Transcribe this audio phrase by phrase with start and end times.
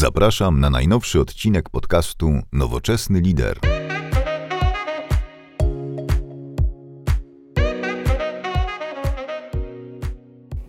[0.00, 3.58] Zapraszam na najnowszy odcinek podcastu Nowoczesny Lider.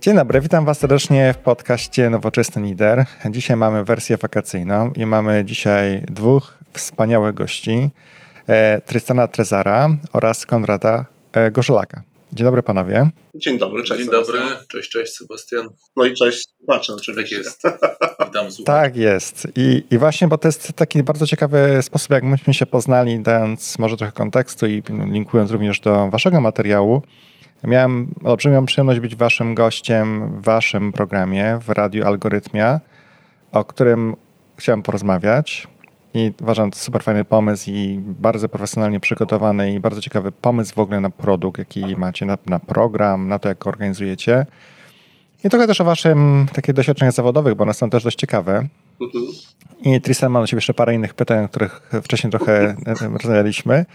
[0.01, 3.05] Dzień dobry, witam Was serdecznie w podcaście Nowoczesny Lider.
[3.29, 7.89] Dzisiaj mamy wersję wakacyjną i mamy dzisiaj dwóch wspaniałych gości.
[8.47, 12.10] E, Trystana Trezara oraz Konrada e, Gorzelaka.
[12.33, 13.09] Dzień dobry panowie.
[13.35, 14.01] Dzień dobry, cześć.
[14.01, 15.69] Dzień dobry, cześć, cześć Sebastian.
[15.95, 17.35] No i cześć słuchacze oczywiście.
[17.35, 17.63] Tak jest.
[18.27, 18.47] Witam.
[18.65, 19.47] Tak jest.
[19.55, 23.79] I, I właśnie, bo to jest taki bardzo ciekawy sposób, jak myśmy się poznali, dając
[23.79, 27.01] może trochę kontekstu i linkując również do waszego materiału.
[27.63, 32.79] Miałem olbrzymią przyjemność być waszym gościem w waszym programie w Radiu Algorytmia,
[33.51, 34.15] o którym
[34.57, 35.67] chciałem porozmawiać.
[36.13, 40.79] I uważam, to super fajny pomysł i bardzo profesjonalnie przygotowany i bardzo ciekawy pomysł w
[40.79, 44.45] ogóle na produkt, jaki macie, na, na program, na to, jak organizujecie.
[45.43, 48.67] I trochę też o waszym takich doświadczeniach zawodowych, bo one są też dość ciekawe.
[49.01, 49.25] Mhm.
[49.83, 52.75] I Tristan ma do ciebie jeszcze parę innych pytań, o których wcześniej trochę
[53.13, 53.85] rozmawialiśmy.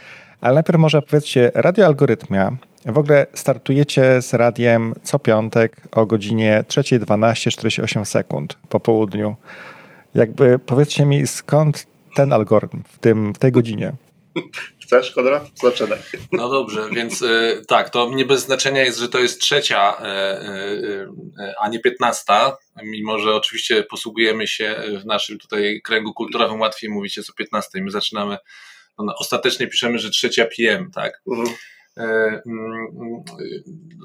[0.40, 6.64] Ale najpierw może powiedzcie, Radio Algorytmia, w ogóle startujecie z radiem co piątek o godzinie
[6.68, 9.36] 3.12.48 sekund po południu.
[10.14, 13.92] Jakby powiedzcie mi, skąd ten algorytm w, tym, w tej godzinie?
[14.82, 15.50] Chcesz, Konrad?
[15.54, 15.98] Zaczynaj.
[16.32, 20.04] No dobrze, więc e, tak, to nie bez znaczenia jest, że to jest trzecia, e,
[20.04, 26.90] e, a nie piętnasta, mimo że oczywiście posługujemy się w naszym tutaj kręgu kulturowym, łatwiej
[26.90, 27.82] mówić jest o 15.
[27.82, 28.38] My zaczynamy,
[28.98, 31.22] no, ostatecznie piszemy, że trzecia PM, tak?
[31.28, 31.48] Mhm.
[31.48, 31.56] E, mm,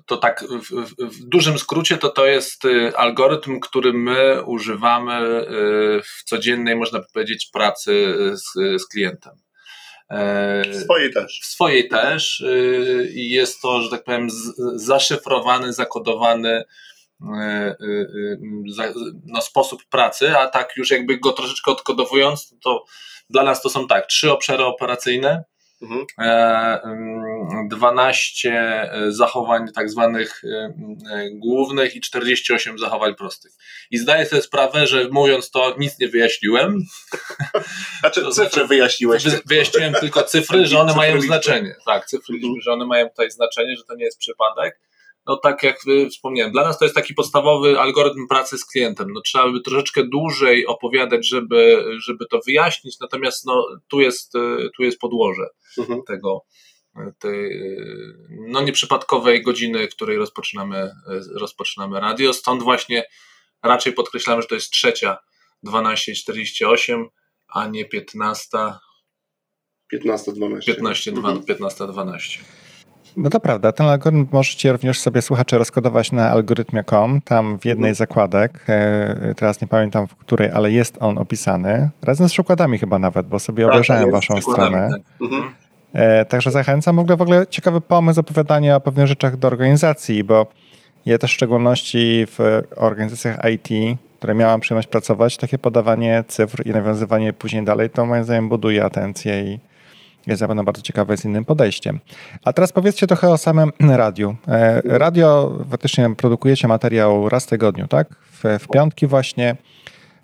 [0.05, 5.41] To tak, w, w, w dużym skrócie to to jest y, algorytm, który my używamy
[5.41, 9.33] y, w codziennej, można powiedzieć, pracy z, z klientem.
[10.09, 11.39] E, Swojej też.
[11.43, 14.27] w swojej też y, i jest to, że tak powiem,
[14.75, 16.63] zaszyfrowany, zakodowany
[18.69, 18.93] za-
[19.25, 22.85] no, sposób pracy, a tak już jakby go troszeczkę odkodowując, to
[23.29, 25.43] dla nas to są tak, trzy obszary operacyjne,
[25.81, 26.05] Mhm.
[26.19, 30.73] e, mm, 12 zachowań tak zwanych e,
[31.13, 33.51] e, głównych i 48 zachowań prostych.
[33.91, 36.79] I zdaję sobie sprawę, że mówiąc to nic nie wyjaśniłem,
[37.99, 39.23] Znaczy, To cyfry znaczy, wyjaśniłeś.
[39.23, 41.27] Wy, wyjaśniłem tylko cyfry, że one Cyfry mają liczby.
[41.27, 41.75] znaczenie.
[41.85, 42.41] Tak, cyfry Mhm.
[42.53, 44.79] liczby, że one mają tutaj znaczenie, że to nie jest przypadek.
[45.25, 49.07] No tak jak y, wspomniałem, dla nas to jest taki podstawowy algorytm pracy z klientem.
[49.13, 54.69] No, trzeba by troszeczkę dłużej opowiadać, żeby, żeby to wyjaśnić, natomiast no, tu, jest, y,
[54.77, 56.01] tu jest podłoże Mhm.
[56.07, 56.45] tego,
[56.97, 57.61] y, tej
[58.29, 60.91] no, nieprzypadkowej godziny, której rozpoczynamy,
[61.35, 62.33] rozpoczynamy radio.
[62.33, 63.03] Stąd właśnie
[63.63, 65.17] raczej podkreślamy, że to jest trzecia
[65.63, 67.05] 12.48,
[67.47, 68.47] a nie 15,
[69.93, 70.65] 15-12.
[70.65, 71.43] 15, Mhm.
[71.45, 72.39] 15, 12.
[73.17, 77.95] No to prawda, ten algorytm możecie również sobie słuchacze rozkodować na algorytmia.com, tam w jednej
[77.95, 82.77] z zakładek, e, teraz nie pamiętam w której, ale jest on opisany, razem z przykładami
[82.77, 84.89] chyba nawet, bo sobie Tak, obejrzałem jest, waszą stronę.
[84.91, 85.01] tak.
[85.21, 85.43] Mhm.
[85.93, 86.95] E, Także zachęcam.
[86.95, 90.47] W ogóle, w ogóle ciekawy pomysł opowiadania o pewnych rzeczach do organizacji, bo
[91.05, 96.69] ja też w szczególności w organizacjach IT, które miałam przyjemność pracować, takie podawanie cyfr i
[96.69, 99.59] nawiązywanie później dalej, to moim zdaniem buduje atencję i
[100.27, 101.99] jest na pewno bardzo ciekawe z innym podejściem.
[102.45, 104.35] A teraz powiedzcie trochę o samym radiu.
[104.47, 108.15] E, Radio, faktycznie produkujecie materiał raz w tygodniu, tak?
[108.31, 109.55] W, w piątki właśnie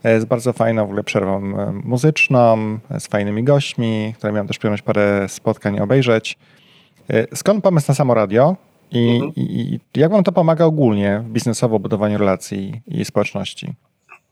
[0.03, 4.47] e, z bardzo fajną w ogóle przerwą e, muzyczną, e, z fajnymi gośćmi, które miałem
[4.47, 6.37] też przyjemność parę spotkań obejrzeć.
[7.09, 8.55] E, Skąd pomysł na samo radio
[8.91, 9.31] i, Mhm.
[9.35, 13.73] i, i jak wam to pomaga ogólnie w biznesowo budowaniu relacji i społeczności?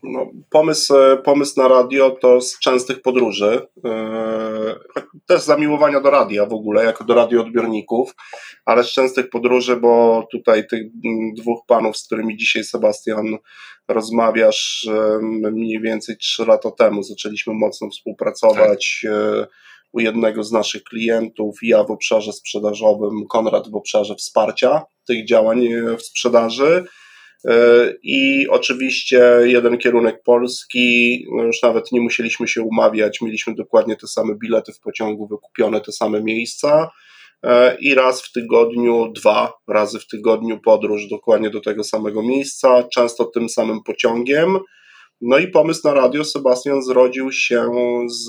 [0.06, 3.66] No, pomysł, e, pomysł na radio to z częstych podróży.
[3.84, 4.76] e,
[5.26, 8.14] Też zamiłowania do radia w ogóle, jako do radioodbiorników,
[8.64, 10.82] ale z częstych podróży, bo tutaj tych
[11.36, 13.36] dwóch panów, z którymi dzisiaj Sebastian
[13.88, 15.18] rozmawiasz, e,
[15.52, 19.06] mniej więcej trzy lata temu zaczęliśmy mocno współpracować.
[19.10, 19.46] e,
[19.92, 25.68] U jednego z naszych klientów, ja w obszarze sprzedażowym, Konrad w obszarze wsparcia tych działań
[25.98, 26.84] w sprzedaży.
[27.44, 33.96] E, I oczywiście jeden kierunek polski, no już nawet nie musieliśmy się umawiać, mieliśmy dokładnie
[33.96, 36.90] te same bilety w pociągu, wykupione te same miejsca
[37.42, 42.82] e, i raz w tygodniu, dwa razy w tygodniu podróż dokładnie do tego samego miejsca,
[42.94, 44.58] często tym samym pociągiem.
[45.20, 47.70] No i pomysł na radio, Sebastian, zrodził się
[48.08, 48.28] z,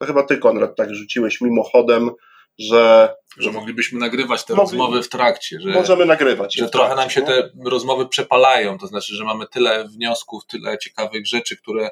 [0.00, 2.10] no chyba ty Konrad tak rzuciłeś mimochodem,
[2.58, 6.54] że Że moglibyśmy nagrywać te Mogli- rozmowy w trakcie, że, możemy nagrywać.
[6.56, 7.26] że trochę trakcie, nam się nie?
[7.26, 11.90] te rozmowy przepalają, to znaczy, że mamy tyle wniosków, tyle ciekawych rzeczy, które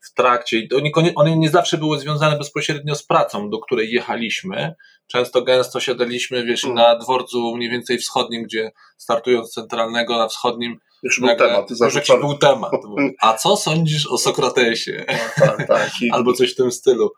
[0.00, 0.68] w trakcie,
[1.14, 4.74] one nie zawsze były związane bezpośrednio z pracą, do której jechaliśmy,
[5.12, 6.76] często gęsto siadaliśmy, wiesz, Mm.
[6.76, 11.70] na dworcu mniej więcej wschodnim, gdzie startując z centralnego na wschodnim, Już był nagle- temat.
[11.70, 12.72] już jakiś był temat.
[13.20, 15.04] A co sądzisz o Sokratesie?
[15.38, 15.90] Tak, tak.
[16.02, 17.10] I, Albo coś w tym stylu.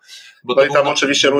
[0.44, 1.31] Bo no i był tam na- oczywiście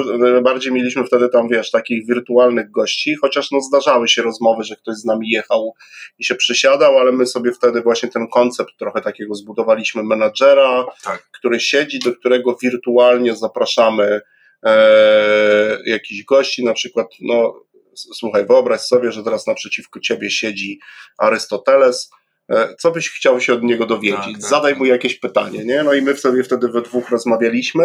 [0.43, 4.96] bardziej mieliśmy wtedy tam, wiesz, takich wirtualnych gości, chociaż no zdarzały się rozmowy, że ktoś
[4.96, 5.75] z nami jechał
[6.19, 11.28] i się przysiadał, ale my sobie wtedy właśnie ten koncept trochę takiego zbudowaliśmy menadżera, Tak.
[11.32, 14.20] który siedzi, do którego wirtualnie zapraszamy
[14.66, 17.62] e, jakichś gości, na przykład, no
[17.94, 20.80] słuchaj, wyobraź sobie, że teraz naprzeciwko ciebie siedzi
[21.18, 22.10] Arystoteles,
[22.50, 24.20] e, co byś chciał się od niego dowiedzieć?
[24.20, 24.78] Tak, tak, Zadaj tak.
[24.78, 25.82] mu jakieś pytanie, nie?
[25.82, 27.84] No i my sobie wtedy we dwóch rozmawialiśmy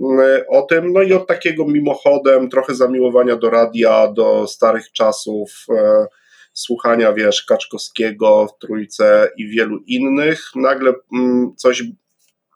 [0.00, 5.64] mm, o tym, no i od takiego mimochodem trochę zamiłowania do radia, do starych czasów,
[5.70, 6.06] e,
[6.52, 11.82] słuchania, wiesz, Kaczkowskiego w Trójce i wielu innych, nagle mm, coś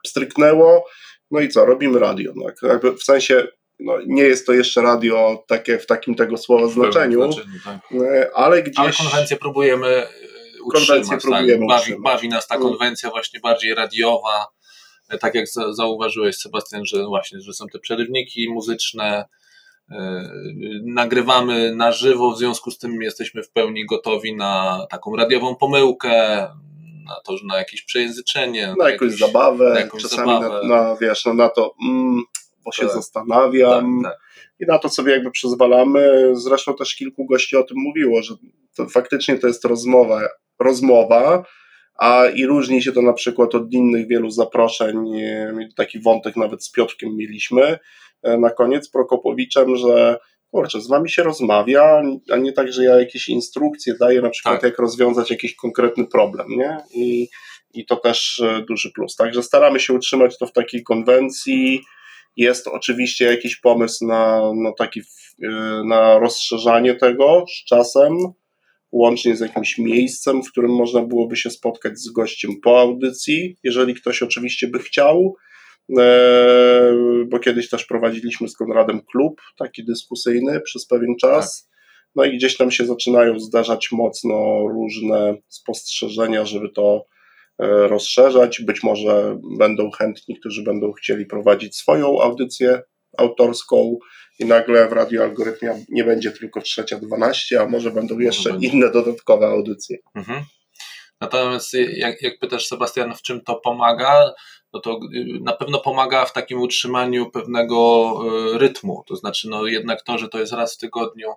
[0.07, 0.85] stryknęło,
[1.31, 2.33] no i co, robimy radio.
[2.37, 3.47] No, jakby w sensie,
[3.81, 7.79] no, nie jest to jeszcze radio takie w takim tego słowa znaczeniu, znaczeniu, tak.
[7.93, 8.79] e, ale gdzieś...
[8.79, 10.09] Ale konwencję próbujemy e,
[10.65, 10.89] utrzymać.
[10.89, 11.69] Konwencję próbujemy tak.
[11.69, 12.13] bawi, utrzymać.
[12.13, 12.69] bawi nas ta Mm.
[12.69, 14.47] konwencja właśnie bardziej radiowa.
[15.11, 19.25] E, Tak jak za- zauważyłeś, Sebastian, że właśnie, że są te przerywniki muzyczne,
[20.85, 26.47] nagrywamy na żywo, w związku z tym jesteśmy w pełni gotowi na taką radiową pomyłkę,
[27.05, 28.75] na to, że na jakieś przejęzyczenie.
[28.79, 30.69] na jakąś jakieś- zabawę, na jakąś czasami zabawę.
[30.69, 32.23] Na, na, wiesz, no, na to, mm,
[32.65, 32.95] bo się Tak.
[32.95, 34.21] zastanawiam, Tak, tak.
[34.61, 36.31] i na to sobie jakby przyzwalamy.
[36.33, 38.35] Zresztą też kilku gości o tym mówiło, że
[38.77, 40.21] to faktycznie to jest rozmowa,
[40.59, 41.45] rozmowa,
[41.99, 44.97] a i różni się to na przykład od innych wielu zaproszeń.
[45.77, 47.79] Taki wątek nawet z Piotrkiem mieliśmy
[48.23, 50.19] e, na koniec Prokopowiczem, że
[50.55, 54.55] kurczę, z wami się rozmawia, a nie tak, że ja jakieś instrukcje daję na przykład
[54.55, 54.71] Tak.
[54.71, 56.77] jak rozwiązać jakiś konkretny problem, nie?
[56.95, 57.29] I,
[57.75, 59.17] i to też e, duży plus.
[59.17, 61.83] Także staramy się utrzymać to w takiej konwencji.
[62.37, 65.49] Jest oczywiście jakiś pomysł na, na, taki, e,
[65.85, 68.17] na rozszerzanie tego z czasem,
[68.93, 73.95] łącznie z jakimś miejscem, w którym można byłoby się spotkać z gościem po audycji, jeżeli
[73.95, 75.37] ktoś oczywiście by chciał.
[75.99, 76.95] E,
[77.27, 81.71] Bo kiedyś też prowadziliśmy z Konradem klub taki dyskusyjny przez pewien czas.
[82.17, 87.07] No i gdzieś tam się zaczynają zdarzać mocno różne spostrzeżenia, żeby to
[87.59, 88.61] e, rozszerzać.
[88.63, 92.83] Być może będą chętni, którzy będą chcieli prowadzić swoją audycję
[93.19, 93.99] autorską
[94.39, 98.69] i nagle w Radio Algorytmia nie będzie tylko trzecia 12, a może będą jeszcze będzie.
[98.69, 99.99] inne dodatkowe audycje.
[100.15, 100.45] Mhm.
[101.21, 104.33] Natomiast jak, jak pytasz Sebastian, w czym to pomaga,
[104.75, 108.13] no to y, na pewno pomaga w takim utrzymaniu pewnego
[108.55, 109.05] y, rytmu.
[109.07, 111.29] To znaczy, no jednak to, że to jest raz w tygodniu,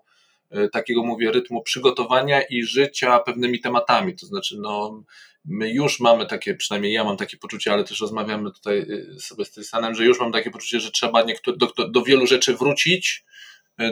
[0.56, 4.16] y, takiego mówię, rytmu przygotowania i życia pewnymi tematami.
[4.16, 5.04] To znaczy, no
[5.46, 8.86] my już mamy takie, przynajmniej ja mam takie poczucie, ale też rozmawiamy tutaj
[9.20, 12.28] sobie z Trystanem, że już mam takie poczucie, że trzeba niektóre, do, do, do wielu
[12.28, 13.26] rzeczy wrócić,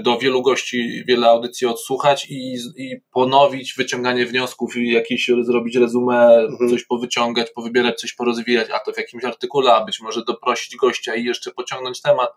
[0.03, 6.35] do wielu gości, wiele audycji odsłuchać i, i ponowić wyciąganie wniosków i jakieś zrobić rezumę,
[6.35, 6.69] Mhm.
[6.69, 11.15] coś powyciągać, powybierać, coś porozwijać, a to w jakimś artykule, a być może doprosić gościa
[11.15, 12.29] i jeszcze pociągnąć temat.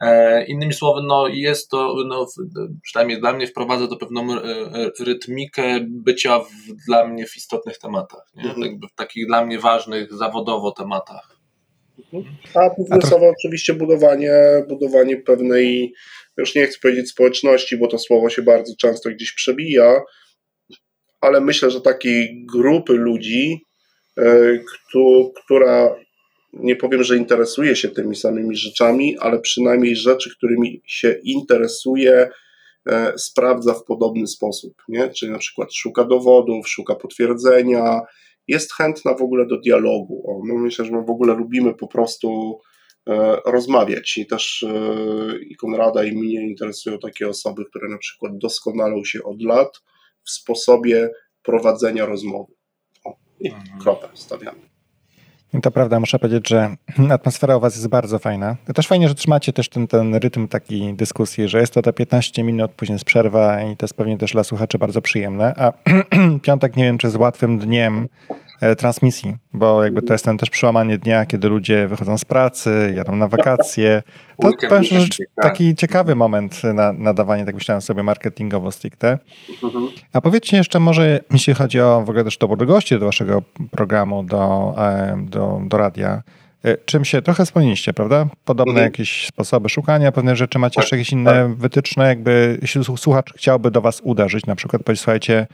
[0.00, 4.36] E, innymi słowy, no jest to, no, w- przynajmniej dla mnie wprowadza to pewną e,
[4.44, 6.48] e, rytmikę bycia w,
[6.86, 8.42] dla mnie w istotnych tematach, nie?
[8.50, 8.80] Mhm.
[8.92, 11.36] W takich dla mnie ważnych zawodowo tematach.
[12.54, 14.32] A biznesowo oczywiście budowanie,
[14.68, 15.94] budowanie pewnej,
[16.36, 20.00] już nie chcę powiedzieć społeczności, bo to słowo się bardzo często gdzieś przebija,
[21.20, 23.66] ale myślę, że takiej grupy ludzi,
[24.18, 25.96] e, któ- która
[26.52, 32.30] nie powiem, że interesuje się tymi samymi rzeczami, ale przynajmniej rzeczy, którymi się interesuje,
[32.90, 35.08] e, sprawdza w podobny sposób, nie?
[35.10, 38.00] Czyli na przykład szuka dowodów, szuka potwierdzenia,
[38.48, 40.42] jest chętna w ogóle do dialogu.
[40.44, 42.58] My myślę, że my w ogóle lubimy po prostu
[43.46, 49.04] rozmawiać i też e, i Konrada i mnie interesują takie osoby, które na przykład doskonalą
[49.04, 49.82] się od lat
[50.24, 51.10] w sposobie
[51.42, 52.52] prowadzenia rozmowy.
[53.04, 53.80] O, i Mhm.
[53.80, 54.70] kropę stawiamy.
[55.54, 56.76] I to prawda, muszę powiedzieć, że
[57.10, 58.56] atmosfera u was jest bardzo fajna.
[58.66, 61.92] To też fajnie, że trzymacie też ten, ten rytm takiej dyskusji, że jest to te
[61.92, 65.54] 15 minut, później jest przerwa i to jest pewnie też dla słuchaczy bardzo przyjemne.
[65.56, 65.72] A
[66.42, 68.34] piątek nie wiem, czy jest łatwym dniem e,
[68.78, 73.16] transmisji, bo jakby to jest ten też przełamanie dnia, kiedy ludzie wychodzą z pracy, jadą
[73.16, 74.02] na wakacje.
[74.40, 75.44] To powiem szczerze, weekend, tak.
[75.44, 79.18] taki ciekawy moment na nadawanie, tak myślałem sobie, marketingowo stricte.
[80.12, 84.22] A powiedzcie jeszcze może, jeśli chodzi o w ogóle też dobór gości do waszego programu,
[84.22, 86.22] do, e, do, do radia,
[86.64, 88.26] e, czym się trochę wspomnieliście, prawda?
[88.44, 88.84] Podobne Mhm.
[88.84, 90.58] jakieś sposoby szukania pewnych rzeczy.
[90.58, 94.54] Macie Tak, jeszcze jakieś inne wytyczne, jakby jeśli słu- słuchacz chciałby do was uderzyć, na
[94.54, 95.46] przykład powiedzieć, słuchajcie,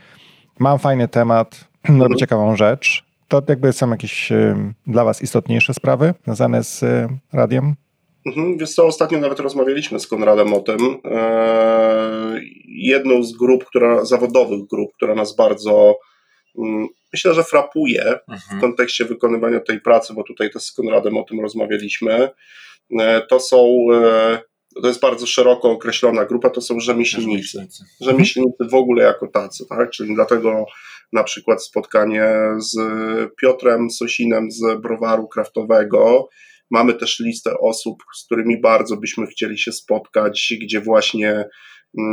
[0.59, 6.13] mam fajny temat, robię ciekawą rzecz, to jakby są jakieś e, dla was istotniejsze sprawy
[6.25, 7.75] związane z e, radiem?
[8.25, 10.97] Mhm, wiesz co, ostatnio nawet rozmawialiśmy z Konradem o tym.
[11.03, 15.95] Eee, jedną z grup, która, zawodowych grup, która nas bardzo
[16.57, 18.59] mm, myślę, że frapuje mhm.
[18.59, 22.29] w kontekście wykonywania tej pracy, bo tutaj też z Konradem o tym rozmawialiśmy,
[22.99, 24.39] e, to są e,
[24.81, 27.67] to jest bardzo szeroko określona grupa, to są rzemieślnicy.
[28.01, 29.89] Rzemieślnicy w ogóle jako tacy, tak?
[29.89, 30.65] Czyli dlatego
[31.13, 32.77] na przykład spotkanie z
[33.41, 36.29] Piotrem Sosinem z browaru kraftowego.
[36.71, 41.45] Mamy też listę osób, z którymi bardzo byśmy chcieli się spotkać, gdzie właśnie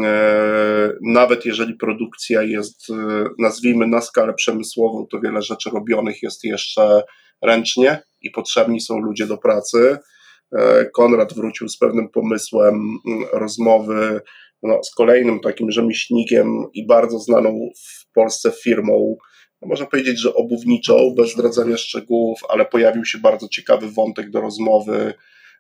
[0.05, 6.45] e, nawet jeżeli produkcja jest, e, nazwijmy na skalę przemysłową, to wiele rzeczy robionych jest
[6.45, 7.03] jeszcze
[7.43, 9.99] ręcznie i potrzebni są ludzie do pracy.
[10.59, 12.75] E, Konrad wrócił z pewnym pomysłem
[13.07, 14.21] mm, rozmowy
[14.65, 19.17] no, z kolejnym takim rzemieślnikiem i bardzo znaną w Polsce firmą,
[19.63, 24.41] no, można powiedzieć, że obuwniczą, bez zdradzania szczegółów, ale pojawił się bardzo ciekawy wątek do
[24.41, 25.15] rozmowy.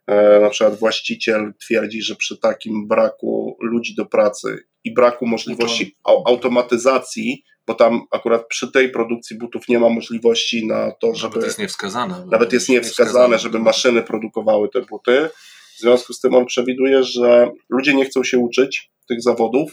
[0.07, 5.97] E, na przykład właściciel twierdzi, że przy takim braku ludzi do pracy i braku możliwości
[6.27, 11.35] automatyzacji bo tam akurat przy tej produkcji butów nie ma możliwości na to, żeby.
[11.35, 12.27] Nawet jest niewskazane.
[12.31, 15.29] Nawet jest niewskazane, żeby maszyny produkowały te buty.
[15.77, 19.73] W związku z tym on przewiduje, że ludzie nie chcą się uczyć tych zawodów.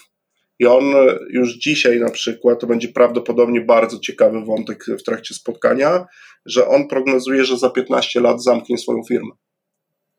[0.59, 0.83] I on
[1.29, 6.05] już dzisiaj na przykład, to będzie prawdopodobnie bardzo ciekawy wątek w trakcie spotkania,
[6.45, 9.31] że on prognozuje, że za 15 lat zamknie swoją firmę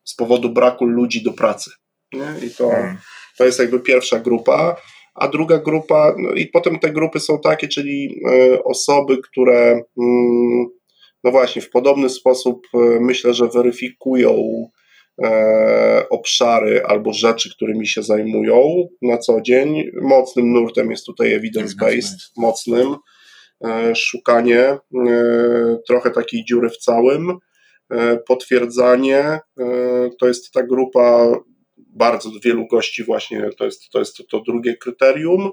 [0.04, 1.70] z powodu braku ludzi do pracy.
[2.12, 2.46] Nie?
[2.46, 2.96] I to, hmm.
[3.38, 4.76] to jest jakby pierwsza grupa
[5.14, 10.66] a druga grupa, no i potem te grupy są takie, czyli e, osoby, które mm,
[11.24, 14.34] no właśnie w podobny sposób e, myślę, że weryfikują
[16.10, 19.90] obszary albo rzeczy, którymi się zajmują na co dzień.
[20.02, 22.96] Mocnym nurtem jest tutaj evidence-based, mocnym.
[23.94, 24.78] Szukanie
[25.88, 27.38] trochę takiej dziury w całym,
[28.26, 29.40] potwierdzanie.
[30.20, 31.26] To jest ta grupa
[31.76, 35.50] bardzo wielu gości właśnie, to jest to, jest to drugie kryterium.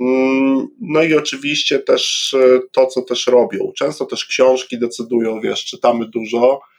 [0.00, 3.72] Mm, no i oczywiście też e, to, co też robią.
[3.78, 6.71] Często też książki decydują, wiesz, czytamy dużo e,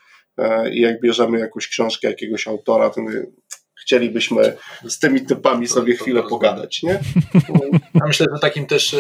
[0.72, 3.32] i jak bierzemy jakąś książkę jakiegoś autora, to my
[3.84, 7.00] chcielibyśmy z tymi typami sobie chwilę pogadać, nie?
[7.94, 8.98] Ja myślę, że takim też e,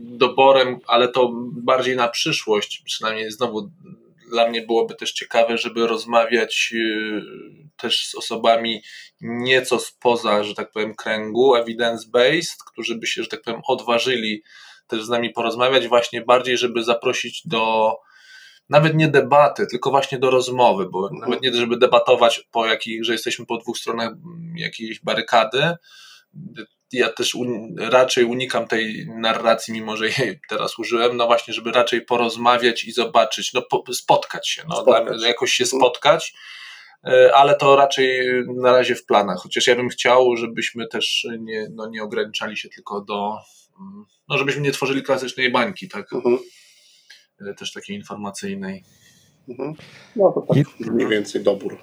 [0.00, 3.70] doborem, ale to bardziej na przyszłość, przynajmniej znowu
[4.30, 6.74] dla mnie byłoby też ciekawe, żeby rozmawiać
[7.76, 8.82] też z osobami
[9.20, 14.42] nieco spoza, że tak powiem, kręgu evidence-based, którzy by się, że tak powiem, odważyli
[14.86, 17.92] też z nami porozmawiać, właśnie bardziej, żeby zaprosić do
[18.68, 21.20] nawet nie debaty, tylko właśnie do rozmowy, bo mhm.
[21.20, 24.12] nawet nie, żeby debatować po jakich, że jesteśmy po dwóch stronach
[24.54, 25.74] jakiejś barykady.
[26.92, 31.72] Ja też un, raczej unikam tej narracji, mimo że jej teraz użyłem, no właśnie, żeby
[31.72, 35.22] raczej porozmawiać i zobaczyć, no po, spotkać się, no, spotkać.
[35.22, 35.80] jakoś się mhm.
[35.80, 36.34] spotkać
[37.04, 39.38] E, ale to raczej na razie w planach.
[39.38, 43.38] Chociaż ja bym chciał, żebyśmy też nie, no, nie ograniczali się tylko do.
[43.80, 46.12] Mm, no, żebyśmy nie tworzyli klasycznej bańki, tak?
[46.12, 46.38] Mhm.
[47.58, 48.84] Też takiej informacyjnej.
[49.48, 49.74] Mhm.
[50.16, 50.90] No to tak I...
[50.90, 51.78] mniej więcej dobór.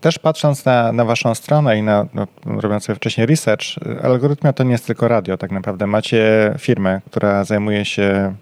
[0.00, 3.64] Też patrząc na, na waszą stronę i na, no, robiąc sobie wcześniej research,
[4.02, 5.86] algorytmia to nie jest tylko radio, tak naprawdę.
[5.86, 8.34] Macie firmę, która zajmuje się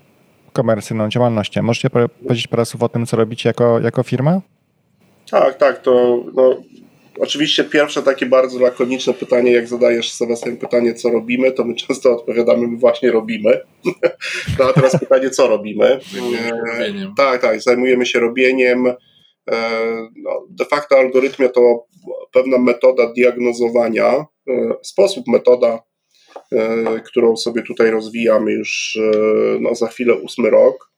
[0.52, 1.62] komercyjną działalnością.
[1.62, 4.40] Możecie powiedzieć parę słów o tym, co robicie jako, jako firma?
[5.30, 6.56] Tak, tak, to no,
[7.20, 12.12] oczywiście pierwsze takie bardzo lakoniczne pytanie, jak zadajesz Sebastian pytanie, co robimy, to my często
[12.12, 13.60] odpowiadamy, my właśnie robimy.
[14.58, 15.86] no a teraz pytanie, co robimy?
[15.86, 18.86] E, tak, tak, zajmujemy się robieniem.
[18.86, 18.94] E,
[20.16, 21.86] no, de facto algorytmia to
[22.32, 25.78] pewna metoda diagnozowania, e, sposób, metoda,
[27.06, 28.98] którą sobie tutaj rozwijamy już
[29.60, 30.91] no, za chwilę ósmy rok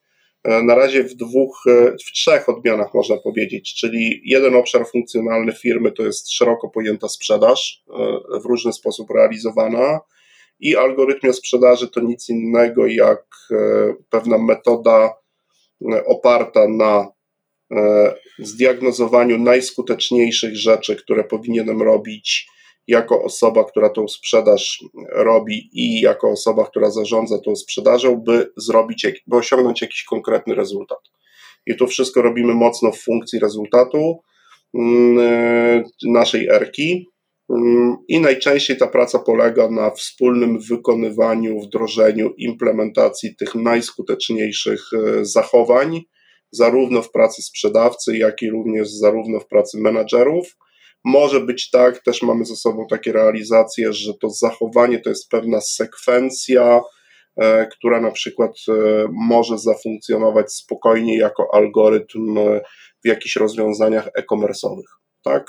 [0.44, 5.92] na razie w dwóch, e, w trzech odmianach można powiedzieć, czyli jeden obszar funkcjonalny firmy
[5.92, 10.00] to jest szeroko pojęta sprzedaż, e, w różny sposób realizowana
[10.60, 13.24] i algorytmia sprzedaży to nic innego jak
[14.10, 15.14] pewna metoda
[16.06, 17.08] oparta na
[18.38, 22.46] zdiagnozowaniu najskuteczniejszych rzeczy, które powinienem robić
[22.88, 29.06] jako osoba, która tą sprzedaż robi i jako osoba, która zarządza tą sprzedażą, by zrobić,
[29.26, 30.98] by osiągnąć jakiś konkretny rezultat.
[31.66, 34.20] I to wszystko robimy mocno w funkcji rezultatu
[34.74, 37.08] mm, naszej erki.
[37.50, 46.02] Mm, I najczęściej ta praca polega na wspólnym wykonywaniu, wdrożeniu, implementacji tych najskuteczniejszych e, zachowań,
[46.50, 50.56] zarówno w pracy sprzedawcy, jak i również zarówno w pracy menadżerów
[51.04, 55.60] może być tak, też mamy ze sobą takie realizacje, że to zachowanie to jest pewna
[55.60, 56.80] sekwencja,
[57.36, 58.72] e, która na przykład e,
[59.12, 62.60] może zafunkcjonować spokojnie jako algorytm e,
[63.04, 64.88] w jakichś rozwiązaniach e-commerce'owych.
[65.24, 65.46] tak?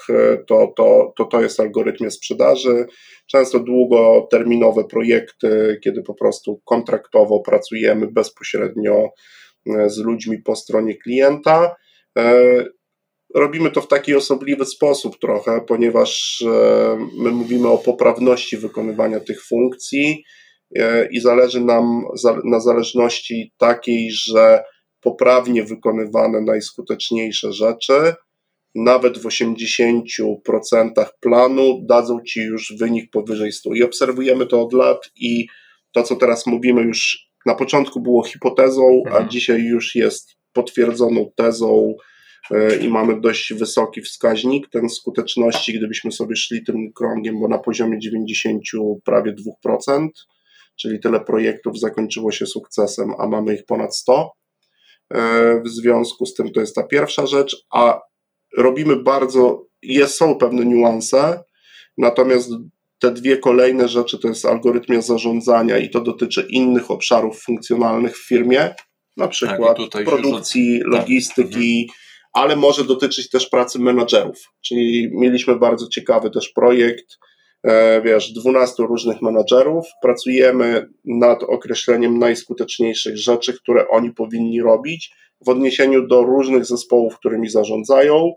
[0.47, 2.85] To, to, to, to jest algorytmia sprzedaży.
[3.31, 9.09] Często długoterminowe projekty, kiedy po prostu kontraktowo pracujemy bezpośrednio
[9.87, 11.75] z ludźmi po stronie klienta.
[13.35, 16.43] Robimy to w taki osobliwy sposób trochę, ponieważ
[17.17, 20.23] my mówimy o poprawności wykonywania tych funkcji
[20.75, 22.03] E, i zależy nam
[22.45, 24.63] na zależności takiej, że
[25.01, 28.13] poprawnie wykonywane najskuteczniejsze rzeczy,
[28.75, 29.95] nawet w 80%
[31.19, 33.73] planu dadzą ci już wynik powyżej 100.
[33.73, 35.47] I obserwujemy to od lat i
[35.91, 39.29] to, co teraz mówimy, już na początku było hipotezą, a mhm.
[39.29, 42.14] dzisiaj już jest potwierdzoną tezą e,
[42.81, 47.99] i mamy dość wysoki wskaźnik ten skuteczności, gdybyśmy sobie szli tym krągiem, bo na poziomie
[47.99, 48.63] 90
[49.05, 49.35] prawie
[49.65, 50.07] 2%
[50.75, 54.31] czyli tyle projektów zakończyło się sukcesem, a mamy ich ponad 100.
[55.13, 58.01] E, w związku z tym to jest ta pierwsza rzecz, a
[58.57, 61.43] robimy bardzo, jest, są pewne niuanse,
[61.97, 62.49] natomiast
[62.99, 68.27] te dwie kolejne rzeczy to jest algorytmia zarządzania i to dotyczy innych obszarów funkcjonalnych w
[68.27, 68.75] firmie,
[69.17, 72.04] na przykład tak, produkcji, logistyki, tak.
[72.35, 74.51] Ale może dotyczyć też pracy menadżerów.
[74.61, 77.17] Czyli mieliśmy bardzo ciekawy też projekt,
[77.65, 85.11] E, wiesz, 12 różnych menadżerów, pracujemy nad określeniem najskuteczniejszych rzeczy, które oni powinni robić
[85.45, 88.33] w odniesieniu do różnych zespołów, którymi zarządzają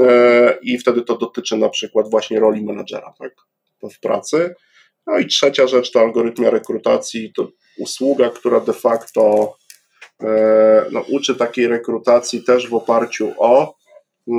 [0.00, 3.34] e, i wtedy to dotyczy na przykład właśnie roli menadżera tak,
[3.94, 4.54] w pracy.
[5.06, 9.54] No i trzecia rzecz to algorytmia rekrutacji, to usługa, która de facto
[10.92, 13.76] no, uczy takiej rekrutacji też w oparciu o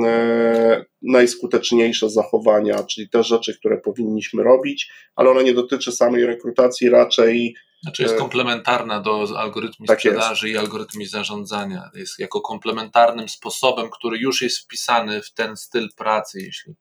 [0.04, 6.90] E, najskuteczniejsze zachowania, czyli te rzeczy, które powinniśmy robić, ale ona nie dotyczy samej rekrutacji,
[6.90, 7.54] raczej.
[7.82, 10.56] Znaczy jest e, komplementarna do algorytmu tak sprzedaży jest.
[10.56, 11.90] i algorytmu zarządzania.
[11.94, 16.76] Jest jako komplementarnym sposobem, który już jest wpisany w ten styl pracy, jeśli e,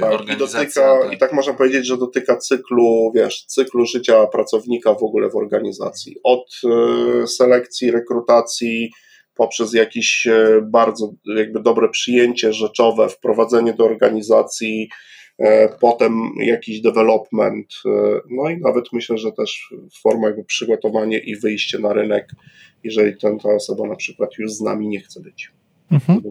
[0.00, 5.02] tak, i, dotyka, I tak można powiedzieć, że dotyka cyklu, wiesz, cyklu życia pracownika w
[5.02, 6.16] ogóle w organizacji.
[6.22, 6.60] Od
[7.26, 8.90] selekcji, rekrutacji,
[9.34, 14.88] poprzez jakieś e, bardzo jakby dobre przyjęcie rzeczowe, wprowadzenie do organizacji,
[15.80, 17.66] potem jakiś development,
[18.30, 22.30] no i nawet myślę, że też forma jakby przygotowanie i wyjście na rynek,
[22.84, 25.50] jeżeli ten, ta osoba na przykład już z nami nie chce być.
[25.92, 26.22] Mhm.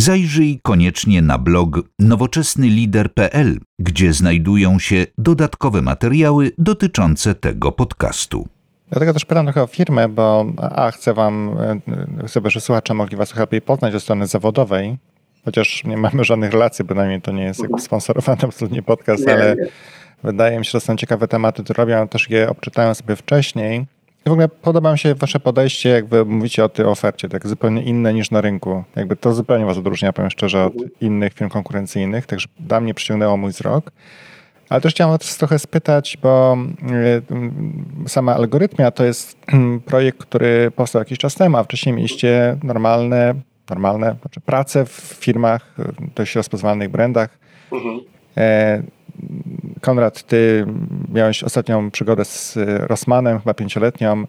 [0.00, 8.48] Zajrzyj koniecznie na blog nowoczesnylider.pl, gdzie znajdują się dodatkowe materiały dotyczące tego podcastu.
[8.90, 11.56] Dlatego też pytam trochę o firmę, bo a chcę wam,
[12.18, 14.98] e, chcę, żeby słuchacze mogli was trochę lepiej poznać ze strony zawodowej,
[15.44, 19.56] chociaż nie mamy żadnych relacji, bynajmniej to nie jest jakby sponsorowany absolutnie podcast, nie, ale
[19.56, 19.66] nie.
[20.22, 23.86] wydaje mi się, że są ciekawe tematy, które robią, też je obczytałem sobie wcześniej.
[24.26, 28.14] W ogóle podoba mi się wasze podejście, jakby mówicie o tej ofercie, tak zupełnie inne
[28.14, 28.84] niż na rynku.
[28.96, 33.36] Jakby to zupełnie was odróżnia, powiem szczerze, od innych firm konkurencyjnych, także dla mnie przyciągnęło
[33.36, 33.92] mój wzrok.
[34.68, 36.56] Ale też chciałem was trochę spytać, bo
[38.04, 39.38] y, sama algorytmia to jest
[39.84, 43.34] projekt, który powstał jakiś czas temu, a wcześniej mieliście normalne,
[43.70, 45.76] normalne znaczy prace w firmach,
[46.14, 47.38] dość rozpoznawalnych brandach.
[47.72, 48.00] Mhm.
[48.36, 48.82] E,
[49.80, 50.66] Konrad, ty
[51.10, 54.24] miałeś ostatnią przygodę z Rossmanem, chyba pięcioletnią.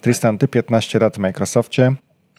[0.00, 1.94] Tristan, ty 15 lat w Microsoftie.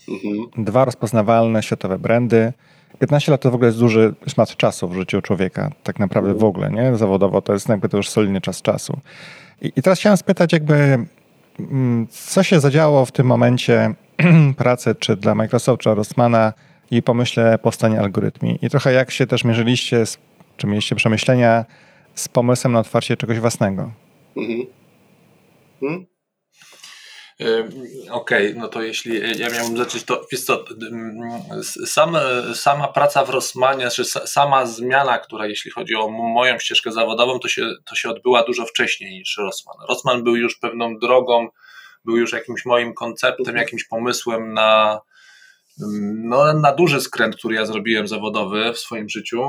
[0.09, 0.65] Mhm.
[0.65, 2.53] Dwa rozpoznawalne światowe brandy.
[2.99, 6.43] 15 lat to w ogóle jest duży szmat czasu w życiu człowieka, tak naprawdę w
[6.43, 6.97] ogóle, nie?
[6.97, 8.99] Zawodowo to jest jakby to już solidny czas czasu.
[9.61, 11.05] I, i teraz chciałem spytać jakby,
[11.59, 13.93] mm, co się zadziało w tym momencie
[14.57, 16.53] pracy, czy dla Microsoft, czy Rossmana
[16.91, 18.59] i pomyśle powstanie algorytmi.
[18.61, 20.03] I trochę jak się też mierzyliście,
[20.57, 21.65] czy mieliście przemyślenia
[22.17, 23.91] z pomysłem na otwarcie czegoś własnego.
[24.37, 24.67] Mhm.
[25.79, 26.05] Hmm?
[28.09, 30.65] Okej, okay, no to jeśli ja miałbym zacząć, to wiesz co,
[31.85, 32.17] sam,
[32.53, 37.47] sama praca w Rossmanie, czy sama zmiana, która jeśli chodzi o moją ścieżkę zawodową, to
[37.47, 39.75] się, to się odbyła dużo wcześniej niż Rossman.
[39.89, 41.47] Rossman był już pewną drogą,
[42.05, 45.01] był już jakimś moim konceptem, jakimś pomysłem na,
[46.15, 49.41] no, na duży skręt, który ja zrobiłem zawodowy w swoim życiu.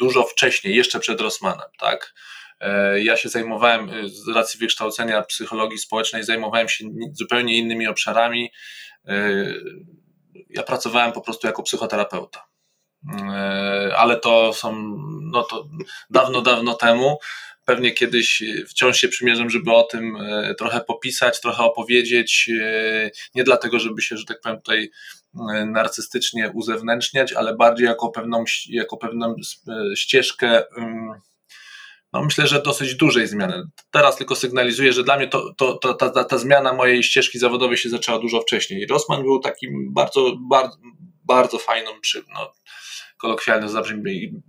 [0.00, 2.14] Dużo wcześniej, jeszcze przed Rossmanem, tak?
[2.60, 8.50] E, ja się zajmowałem e, z racji wykształcenia psychologii społecznej, zajmowałem się zupełnie innymi obszarami.
[9.08, 9.44] E,
[10.50, 12.46] ja pracowałem po prostu jako psychoterapeuta.
[13.96, 15.68] Ale to są, no to
[16.10, 17.18] dawno, dawno temu.
[17.64, 20.16] Pewnie kiedyś wciąż się przymierzam, żeby o tym
[20.58, 22.50] trochę popisać, trochę opowiedzieć.
[23.34, 24.90] Nie dlatego, żeby się, że tak powiem, tutaj
[25.66, 29.34] narcystycznie uzewnętrzniać, ale bardziej jako pewną, jako pewną
[29.96, 30.62] ścieżkę
[32.12, 33.62] no myślę, że dosyć dużej zmiany.
[33.90, 37.38] Teraz tylko sygnalizuję, że dla mnie to, to, to ta, ta, ta, zmiana mojej ścieżki
[37.38, 38.86] zawodowej się zaczęła dużo wcześniej.
[38.86, 40.76] Rossmann był takim bardzo, bardzo,
[41.24, 42.52] bardzo fajną, przy, no,
[43.18, 43.68] kolokwialnie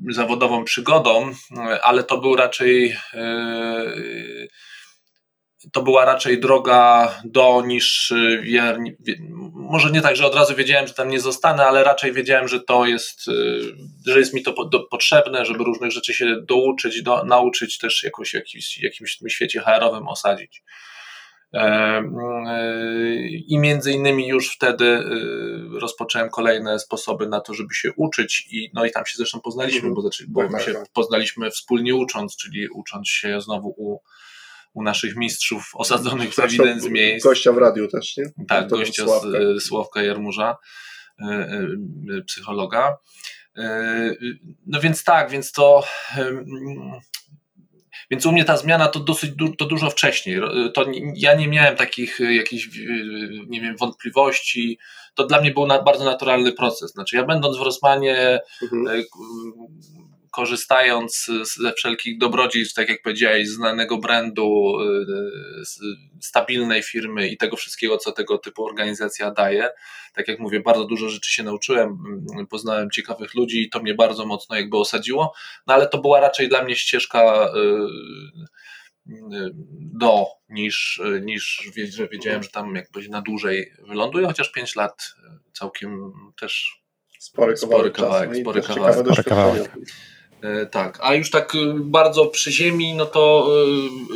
[0.10, 1.32] zawodową przygodą,
[1.84, 2.98] ale to był raczej
[5.74, 8.14] to była raczej droga do niż
[9.54, 12.60] może nie tak, że od razu wiedziałem, że tam nie zostanę, ale raczej wiedziałem, że
[12.60, 13.26] to jest,
[14.08, 14.54] że jest mi to
[14.92, 20.64] potrzebne, żeby różnych rzeczy się douczyć, do, nauczyć też jakoś jakimś, jakimś świecie HR-owym osadzić.
[23.48, 28.72] I między innymi już wtedy y, rozpocząłem kolejne sposoby na to, żeby się uczyć i
[28.74, 29.96] no i tam się zresztą poznaliśmy, mhm.
[29.96, 30.90] bo, bo tak, się tak.
[30.94, 34.00] poznaliśmy wspólnie ucząc, czyli ucząc się znowu u,
[34.74, 37.26] u naszych mistrzów osadzonych w ewidence miejsc.
[37.26, 38.26] Gościa w radiu też, nie?
[38.48, 39.28] Tak, to gościa Sławka.
[39.30, 40.58] z Sławka Jarmurza,
[41.22, 41.26] y,
[42.18, 42.98] y, psychologa.
[44.68, 45.84] No więc tak, więc to
[48.12, 50.42] więc u mnie ta zmiana to dosyć du to dużo wcześniej.
[50.74, 52.70] To ja nie miałem takich jakichś,
[53.48, 54.80] nie wiem, wątpliwości.
[55.16, 56.92] To dla mnie był na, bardzo naturalny proces.
[56.92, 59.04] Znaczy, ja będąc w Rosmanie, mhm.
[60.32, 61.28] Korzystając
[61.60, 65.66] ze wszelkich dobrodziejstw, tak jak powiedziałeś, znanego brandu, y,
[66.22, 69.70] stabilnej firmy i tego wszystkiego, co tego typu organizacja daje.
[70.14, 71.98] Tak jak mówię, bardzo dużo rzeczy się nauczyłem,
[72.36, 75.34] mm, poznałem ciekawych ludzi i to mnie bardzo mocno jakby osadziło,
[75.68, 77.60] no ale to była raczej dla mnie ścieżka y,
[79.10, 79.52] y,
[79.94, 85.16] do niż, niż że wiedziałem, że tam jakby na dłużej wyląduję, chociaż 5 lat
[85.54, 86.82] całkiem też
[87.20, 87.56] spory
[87.92, 89.72] kawałek, spory kawałek, spory kawałek.
[90.42, 93.48] E, tak, a już tak y, bardzo przy ziemi, no to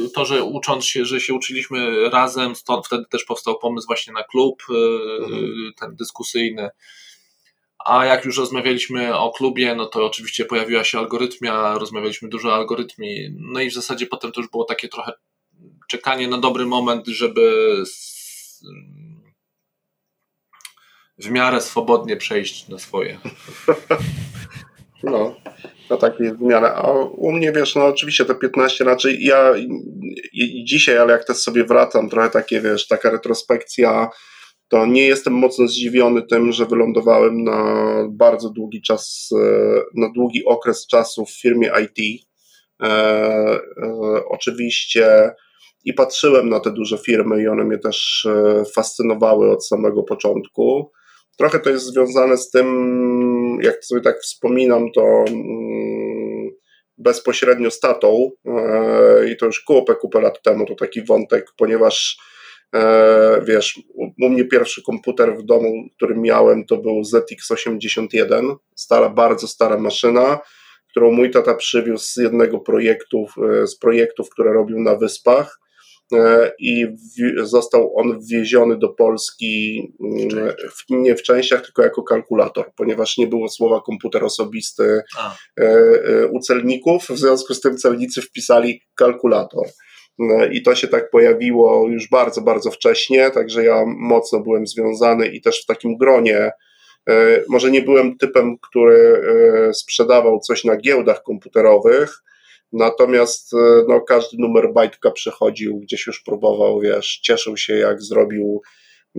[0.06, 4.14] y, to, że ucząc się, że się uczyliśmy razem, stąd wtedy też powstał pomysł właśnie
[4.14, 4.74] na klub, y,
[5.24, 5.74] mhm.
[5.80, 6.70] ten dyskusyjny.
[7.86, 12.56] A jak już rozmawialiśmy o klubie, no to oczywiście pojawiła się algorytmia, rozmawialiśmy dużo o
[12.56, 15.14] algorytmii, no i w zasadzie potem to już było takie trochę
[15.90, 17.76] czekanie na dobry moment, żeby
[21.18, 23.20] w miarę swobodnie przejść na swoje.
[25.04, 25.36] No,
[25.90, 26.68] na takiej zmiany.
[26.68, 29.54] A u mnie, wiesz, no oczywiście te 15 raczej ja
[30.34, 34.10] i dzisiaj, ale jak też sobie wracam, trochę takie, wiesz, taka retrospekcja,
[34.68, 40.46] to nie jestem mocno zdziwiony tym, że wylądowałem na bardzo długi czas, e, na długi
[40.46, 42.26] okres czasu w firmie IT.
[42.84, 43.60] E, e,
[44.30, 45.32] oczywiście
[45.86, 50.92] i patrzyłem na te duże firmy i one mnie też e, fascynowały od samego początku.
[51.38, 56.50] Trochę to jest związane z tym, jak sobie tak wspominam, to mm,
[56.98, 62.18] bezpośrednio z tatą e, i to już kupę, kupę lat temu, to taki wątek, ponieważ
[62.76, 63.80] e, wiesz,
[64.22, 70.40] u mnie pierwszy komputer w domu, który miałem, to był ZX81, stara, bardzo stara maszyna,
[70.90, 73.26] którą mój tata przywiózł z jednego projektu,
[73.62, 75.60] e, z projektów, które robił na wyspach
[76.14, 76.86] E, i
[77.44, 83.28] został on wwieziony do Polski mm, w, nie w częściach, tylko jako kalkulator, ponieważ nie
[83.28, 85.36] było słowa komputer osobisty A.
[85.60, 89.68] E, e, u celników, w związku z tym celnicy wpisali kalkulator.
[90.52, 95.42] I to się tak pojawiło już bardzo, bardzo wcześnie, także ja mocno byłem związany i
[95.42, 96.52] też w takim gronie.
[97.50, 99.22] Może nie byłem typem, który
[99.74, 102.24] sprzedawał coś na giełdach komputerowych,
[102.74, 108.62] Natomiast e, no, każdy numer bajtka przychodził, gdzieś już próbował, wiesz, cieszył się jak zrobił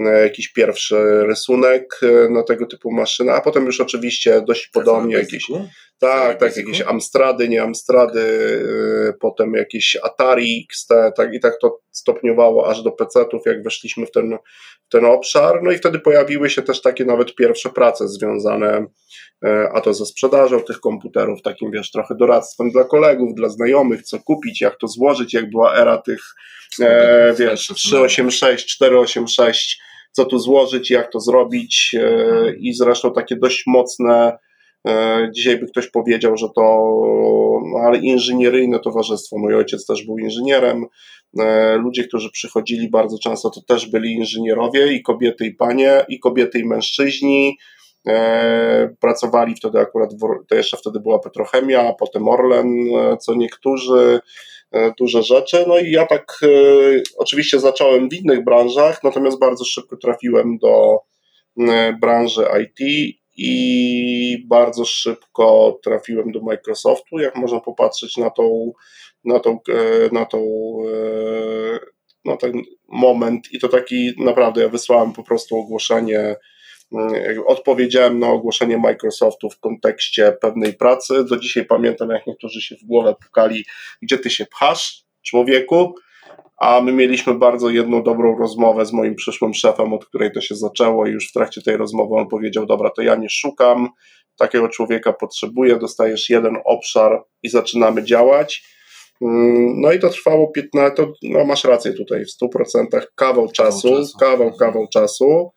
[0.00, 5.16] e, jakiś pierwszy rysunek e, na tego typu maszyny, a potem już oczywiście dość podobnie
[5.16, 5.50] jakieś
[5.98, 8.22] tak, tak, jakieś Amstrady, nie Amstrady,
[9.20, 14.11] potem jakieś Atari XT, tak i tak to stopniowało aż do PC-ów, jak weszliśmy w
[14.11, 14.38] ten,
[14.87, 18.87] w ten obszar, no i wtedy pojawiły się też takie nawet pierwsze prace związane
[19.44, 24.02] E, a to ze sprzedażą tych komputerów, takim wiesz, trochę doradztwem dla kolegów, dla znajomych,
[24.02, 26.20] co kupić, jak to złożyć, jak była era tych,
[26.80, 29.80] e, wiesz, 386, 486,
[30.12, 34.38] co tu złożyć, jak to zrobić e, i zresztą takie dość mocne,
[35.35, 36.62] dzisiaj by ktoś powiedział, że to,
[37.72, 40.87] no ale inżynieryjne towarzystwo, mój ojciec też był inżynierem,
[41.38, 46.18] e, ludzie, którzy przychodzili bardzo często, to też byli inżynierowie i kobiety i panie, i
[46.20, 47.57] kobiety i mężczyźni,
[48.07, 50.11] E, pracowali wtedy akurat,
[50.49, 54.20] to jeszcze wtedy była Petrochemia, potem Orlen, e, co niektórzy,
[54.72, 55.64] e, duże rzeczy.
[55.68, 56.40] No i ja tak
[57.18, 60.99] oczywiście zacząłem w innych branżach, natomiast bardzo szybko trafiłem do
[62.01, 67.18] branży IT i bardzo szybko trafiłem do Microsoftu.
[67.18, 68.72] Jak można popatrzeć na tą,
[69.25, 69.59] na tą,
[70.12, 70.42] na tą
[72.25, 76.37] na ten moment i to taki naprawdę ja wysłałem po prostu ogłoszenie
[77.46, 81.25] Odpowiedziałem na ogłoszenie Microsoftu w kontekście pewnej pracy.
[81.25, 83.64] Do dzisiaj pamiętam, jak niektórzy się w głowę pukali,
[84.03, 85.94] gdzie ty się pchasz, człowieku.
[86.56, 90.54] A my mieliśmy bardzo jedną dobrą rozmowę z moim przyszłym szefem, od której to się
[90.54, 93.88] zaczęło i już w trakcie tej rozmowy on powiedział, dobra, to ja nie szukam,
[94.38, 98.64] takiego człowieka potrzebuję, dostajesz jeden obszar i zaczynamy działać.
[99.22, 103.88] Mm, no i to trwało 15, to, no masz rację tutaj, w 100% kawał czasu,
[103.88, 104.18] kawał, czasu.
[104.18, 105.50] kawał, kawał czasu.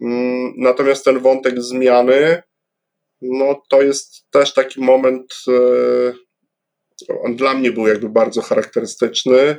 [0.00, 2.42] Mm, natomiast ten wątek zmiany,
[3.22, 6.12] no to jest też taki moment, e,
[7.22, 9.56] on dla mnie był jakby bardzo charakterystyczny,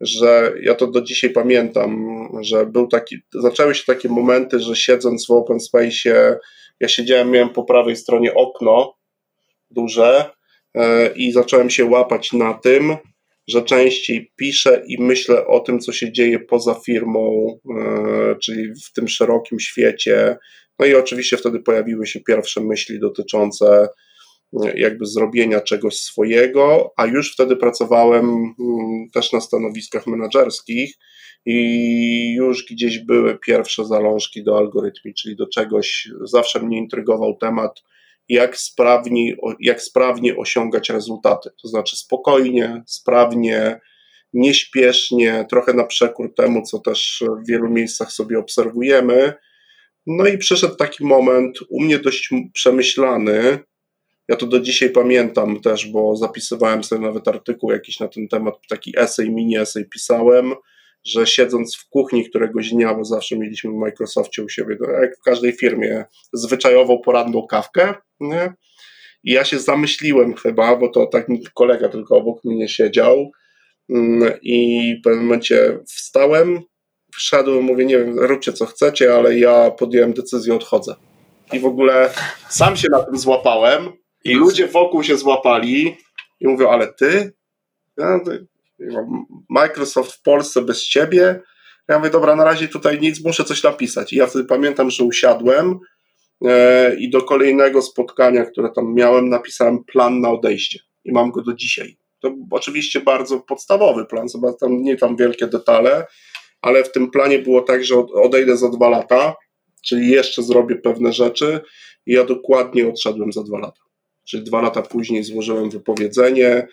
[0.00, 2.08] że ja to do dzisiaj pamiętam,
[2.40, 6.38] że był taki, zaczęły się takie momenty, że siedząc w open space,
[6.80, 8.94] ja siedziałem, miałem po prawej stronie okno
[9.70, 10.30] duże
[10.74, 12.96] e, i zacząłem się łapać na tym,
[13.48, 17.46] że częściej piszę i myślę o tym, co się dzieje poza firmą,
[17.78, 20.36] e, czyli w tym szerokim świecie.
[20.78, 23.88] No i oczywiście wtedy pojawiły się pierwsze myśli dotyczące
[24.74, 30.94] jakby zrobienia czegoś swojego, a już wtedy pracowałem mm, też na stanowiskach menedżerskich
[31.46, 37.82] i już gdzieś były pierwsze zalążki do algorytmii, czyli do czegoś, zawsze mnie intrygował temat,
[38.28, 43.80] jak sprawnie, jak sprawnie osiągać rezultaty, to znaczy spokojnie, sprawnie,
[44.32, 49.32] nieśpiesznie, trochę na przekór temu, co też w wielu miejscach sobie obserwujemy.
[50.06, 53.58] No i przyszedł taki moment, u mnie dość przemyślany,
[54.30, 58.54] ja to do dzisiaj pamiętam też, bo zapisywałem sobie nawet artykuł jakiś na ten temat,
[58.68, 60.54] taki esej, mini esej pisałem,
[61.04, 65.22] że siedząc w kuchni któregoś dnia, bo zawsze mieliśmy w Microsoftie u siebie, jak w
[65.22, 68.52] każdej firmie, zwyczajową poranną kawkę, nie?
[69.24, 73.30] I ja się zamyśliłem chyba, bo to tak kolega tylko obok mnie siedział
[73.88, 76.60] mm, i w pewnym momencie wstałem,
[77.14, 80.94] wszedłem, mówię, nie wiem, róbcie co chcecie, ale ja podjąłem decyzję, odchodzę.
[81.52, 82.10] I w ogóle
[82.48, 85.96] sam się na tym złapałem, i ludzie wokół się złapali
[86.40, 87.32] i mówią, ale ty?
[87.96, 88.20] Ja,
[89.48, 91.40] Microsoft w Polsce bez ciebie?
[91.88, 94.12] Ja mówię, dobra, na razie tutaj nic, muszę coś napisać.
[94.12, 95.78] I ja wtedy pamiętam, że usiadłem
[96.44, 100.78] e, i do kolejnego spotkania, które tam miałem, napisałem plan na odejście.
[101.04, 101.96] I mam go do dzisiaj.
[102.20, 106.06] To oczywiście bardzo podstawowy plan, chyba tam nie tam wielkie detale,
[106.62, 109.34] ale w tym planie było tak, że odejdę za dwa lata,
[109.84, 111.60] czyli jeszcze zrobię pewne rzeczy
[112.06, 113.89] i ja dokładnie odszedłem za dwa lata
[114.24, 116.68] czyli dwa lata później złożyłem wypowiedzenie.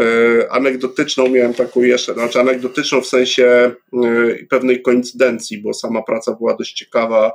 [0.00, 3.74] E, anegdotyczną miałem taką jeszcze, znaczy anegdotyczną w sensie e,
[4.50, 7.32] pewnej koincydencji, bo sama praca była dość ciekawa,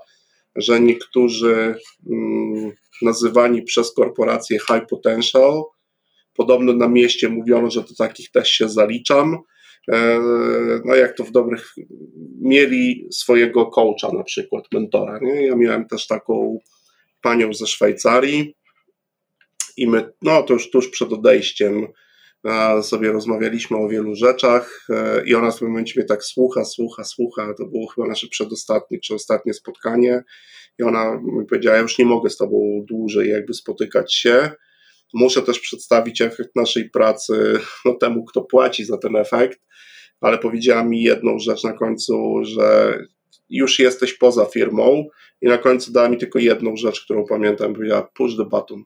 [0.56, 1.75] że niektórzy
[2.10, 5.63] mm, nazywani przez korporacje high potential,
[6.34, 9.38] podobno na mieście mówiono, że do takich też się zaliczam.
[9.91, 10.19] E,
[10.86, 11.73] no jak to w dobrych,
[12.41, 15.19] mieli swojego coacha na przykład, mentora.
[15.21, 15.45] Nie?
[15.45, 16.60] Ja miałem też taką
[17.21, 18.56] panią ze Szwajcarii,
[19.77, 21.87] i my, no to już tuż przed odejściem
[22.81, 27.03] sobie rozmawialiśmy o wielu rzeczach e, i ona w pewnym momencie mnie tak słucha, słucha,
[27.03, 30.23] słucha, to było chyba nasze przedostatnie czy ostatnie spotkanie.
[30.79, 34.51] I ona mi powiedziała, ja już nie mogę z tobą dłużej jakby spotykać się,
[35.13, 39.59] muszę też przedstawić efekt naszej pracy no, temu, kto płaci za ten efekt,
[40.21, 42.99] ale powiedziała mi jedną rzecz na końcu, że
[43.49, 45.05] już jesteś poza firmą.
[45.41, 48.83] I na końcu dała mi tylko jedną rzecz, którą pamiętam, powiedziała push the button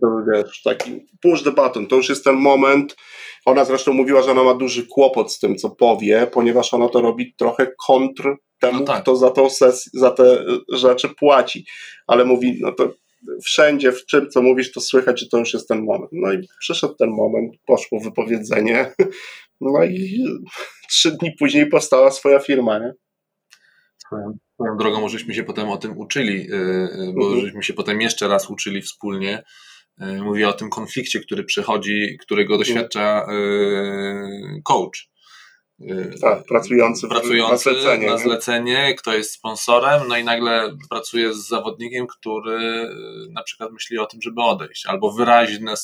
[0.00, 2.96] to wiesz, taki push the button, to już jest ten moment.
[3.44, 7.00] Ona zresztą mówiła, że ona ma duży kłopot z tym, co powie, ponieważ ona to
[7.00, 9.02] robi trochę kontr temu, no tak.
[9.02, 11.66] kto za, tą sesję, za te rzeczy płaci.
[12.06, 12.92] Ale mówi, no to
[13.44, 16.10] wszędzie, w czym co mówisz, to słychać, że to już jest ten moment.
[16.12, 18.92] No i przyszedł ten moment, poszło wypowiedzenie,
[19.60, 20.24] no i
[20.88, 22.92] trzy dni później powstała swoja firma, nie?
[24.06, 27.40] Swoją, drogą, żeśmy się potem o tym uczyli, y, y, bo mhm.
[27.40, 29.42] żeśmy się potem jeszcze raz uczyli wspólnie
[29.98, 35.10] mówię o tym konflikcie, który przychodzi, którego doświadcza e, coach.
[35.88, 41.34] E, tak, pracujący, pracujący na, zlecenie, na zlecenie, kto jest sponsorem, no i nagle pracuje
[41.34, 42.90] z zawodnikiem, który
[43.30, 45.74] na przykład myśli o tym, żeby odejść, albo wyraźne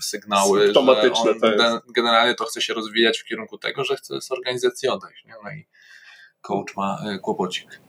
[0.00, 4.32] sygnały, że on to generalnie to chce się rozwijać w kierunku tego, że chce z
[4.32, 5.24] organizacji odejść.
[5.24, 5.34] Nie?
[5.44, 5.66] No i
[6.40, 7.80] coach ma kłopocik.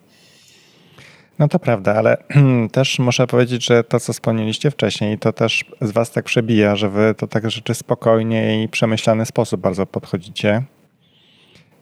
[1.40, 2.18] No to prawda, ale
[2.72, 6.90] też muszę powiedzieć, że to, co wspomnieliście wcześniej, to też z was tak przebija, że
[6.90, 10.64] wy to tak rzeczy spokojnie i przemyślany sposób bardzo podchodzicie.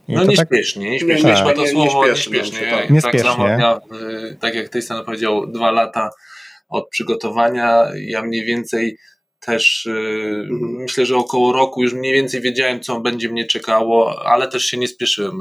[0.07, 0.91] I no nieśpiesznie, tak...
[0.91, 1.55] nieśpiesznie, tak.
[1.55, 2.39] to słowo nieśpiesznie.
[2.39, 2.71] nieśpiesznie.
[2.71, 3.57] Tak, nieśpiesznie.
[3.61, 6.09] Tak, y, tak jak Tyson powiedział, dwa lata
[6.69, 8.97] od przygotowania, ja mniej więcej
[9.39, 14.47] też yy, myślę, że około roku już mniej więcej wiedziałem, co będzie mnie czekało, ale
[14.47, 15.39] też się nie spieszyłem.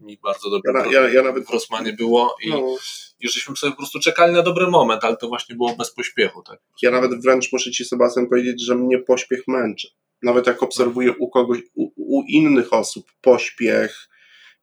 [0.00, 1.46] Mi bardzo dobrze ja, ja, ja nawet...
[1.46, 2.76] w Rosmanie było i no
[3.22, 6.42] i żeśmy sobie po prostu czekali na dobry moment, ale to właśnie było bez pośpiechu.
[6.42, 6.60] Tak?
[6.82, 9.88] Ja nawet wręcz muszę Ci, Sebastian, powiedzieć, że mnie pośpiech męczy.
[10.22, 14.08] nawet jak obserwuję u kogoś, u, u innych osób pośpiech,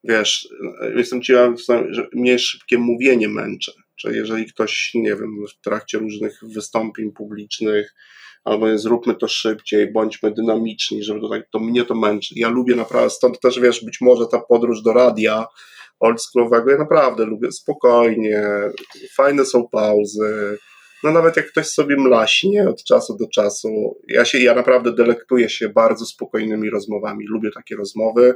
[0.04, 0.48] wiesz,
[0.96, 1.56] jestem ciekawy,
[1.90, 3.72] że mnie szybkie mówienie męczy.
[3.96, 7.94] Czy jeżeli ktoś, nie wiem, w trakcie różnych wystąpień publicznych,
[8.44, 12.34] albo zróbmy to szybciej, bądźmy dynamiczni, żeby to tak, to mnie to męczy.
[12.36, 15.46] Ja lubię naprawdę, stąd też wiesz, być może ta podróż do radia
[16.00, 18.42] oldschoolowego, ja naprawdę lubię spokojnie,
[19.16, 20.58] fajne są pauzy,
[21.04, 25.48] no nawet jak ktoś sobie mlaśnie od czasu do czasu, ja się, ja naprawdę delektuję
[25.48, 28.34] się bardzo spokojnymi rozmowami, lubię takie rozmowy.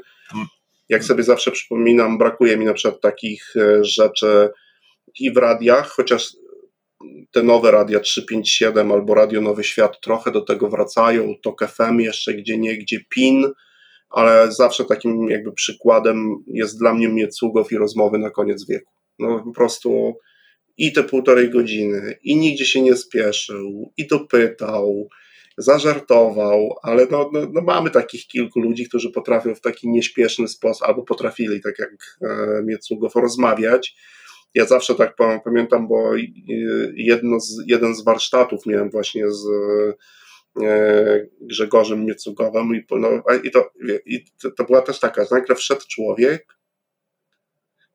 [0.89, 4.51] Jak sobie zawsze przypominam, brakuje mi na przykład takich e, rzeczy
[5.21, 6.37] i w radiach, chociaż
[7.33, 12.35] te nowe radia 357 albo Radio Nowy Świat trochę do tego wracają, to FM jeszcze
[12.35, 13.53] gdzie nie, gdzie PIN,
[14.11, 18.93] ale zawsze takim jakby przykładem jest dla mnie Miecugow i rozmowy na koniec wieku.
[19.19, 20.15] No po prostu
[20.77, 25.09] i te półtorej godziny, i nigdzie się nie spieszył, i dopytał,
[25.59, 30.89] zażartował, ale no, no, no, mamy takich kilku ludzi, którzy potrafią w taki nieśpieszny sposób,
[30.89, 31.91] albo potrafili, tak jak
[32.23, 33.97] e, Miecugow, rozmawiać.
[34.55, 36.11] Ja zawsze tak pamiętam, bo
[36.95, 39.95] jedno z, jeden z warsztatów miałem właśnie z e,
[41.41, 43.09] Grzegorzem Miecugowem i, no,
[43.45, 43.71] i, to,
[44.07, 44.25] i
[44.57, 46.57] to była też taka, nagle wszedł człowiek,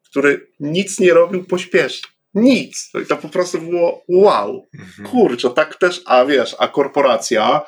[0.03, 2.91] który nic nie robił pośpiesznie nic.
[3.07, 4.67] To po prostu było wow.
[4.73, 5.09] Mhm.
[5.09, 7.61] Kurczę, tak też, a wiesz, a korporacja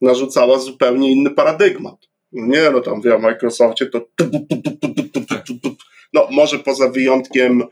[0.00, 2.08] narzucała zupełnie inny paradygmat.
[2.32, 4.08] Nie, no tam wie, o Microsoftie to
[6.12, 7.62] no może poza wyjątkiem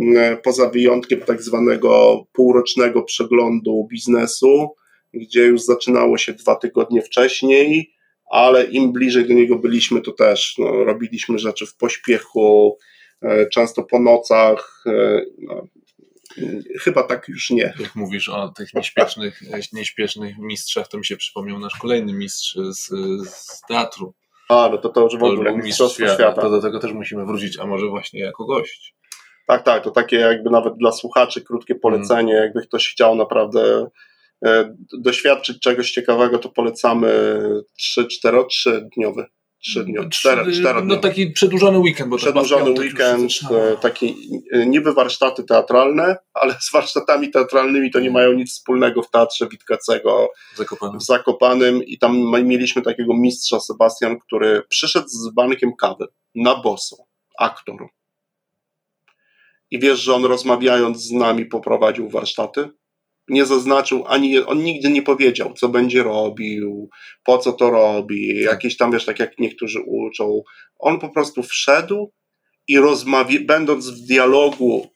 [0.00, 4.70] mm, poza wyjątkiem tak zwanego półrocznego przeglądu biznesu,
[5.14, 7.94] gdzie już zaczynało się dwa tygodnie wcześniej,
[8.30, 12.78] ale im bliżej do niego byliśmy, to też no, robiliśmy rzeczy w pośpiechu,
[13.22, 14.84] e, często po nocach.
[14.86, 15.62] E, no,
[16.80, 17.74] Chyba tak już nie.
[17.80, 19.40] Jak mówisz o tych nieśpiesznych,
[19.72, 22.88] nieśpiesznych mistrzach, to mi się przypomniał nasz kolejny mistrz z,
[23.28, 24.14] z teatru.
[24.48, 26.14] A, no to to już w ogóle to mistrz świata.
[26.14, 26.42] świata.
[26.42, 28.94] To do tego też musimy wrócić, a może właśnie jako gość.
[29.46, 32.44] Tak, tak, to takie jakby nawet dla słuchaczy krótkie polecenie, hmm.
[32.44, 33.86] jakby ktoś chciał naprawdę
[34.98, 37.08] doświadczyć czegoś ciekawego, to polecamy
[37.98, 38.44] 3-4
[38.96, 39.26] dniowy
[39.66, 42.10] trzy dni, cztery, cztery No taki przedłużony weekend.
[42.10, 44.16] Bo przedłużony weekend, e, taki
[44.52, 49.48] e, niby warsztaty teatralne, ale z warsztatami teatralnymi to nie mają nic wspólnego w Teatrze
[49.48, 51.00] Witkacego Zakopanym.
[51.00, 56.96] w Zakopanym i tam mieliśmy takiego mistrza Sebastian, który przyszedł z bankiem kawy na boso,
[57.38, 57.88] aktor.
[59.70, 62.68] I wiesz, że on rozmawiając z nami poprowadził warsztaty?
[63.28, 66.88] Nie zaznaczył ani, on nigdy nie powiedział, co będzie robił,
[67.24, 70.42] po co to robi, jakieś tam, wiesz, tak jak niektórzy uczą.
[70.78, 72.12] On po prostu wszedł
[72.68, 74.90] i rozmawia, będąc w dialogu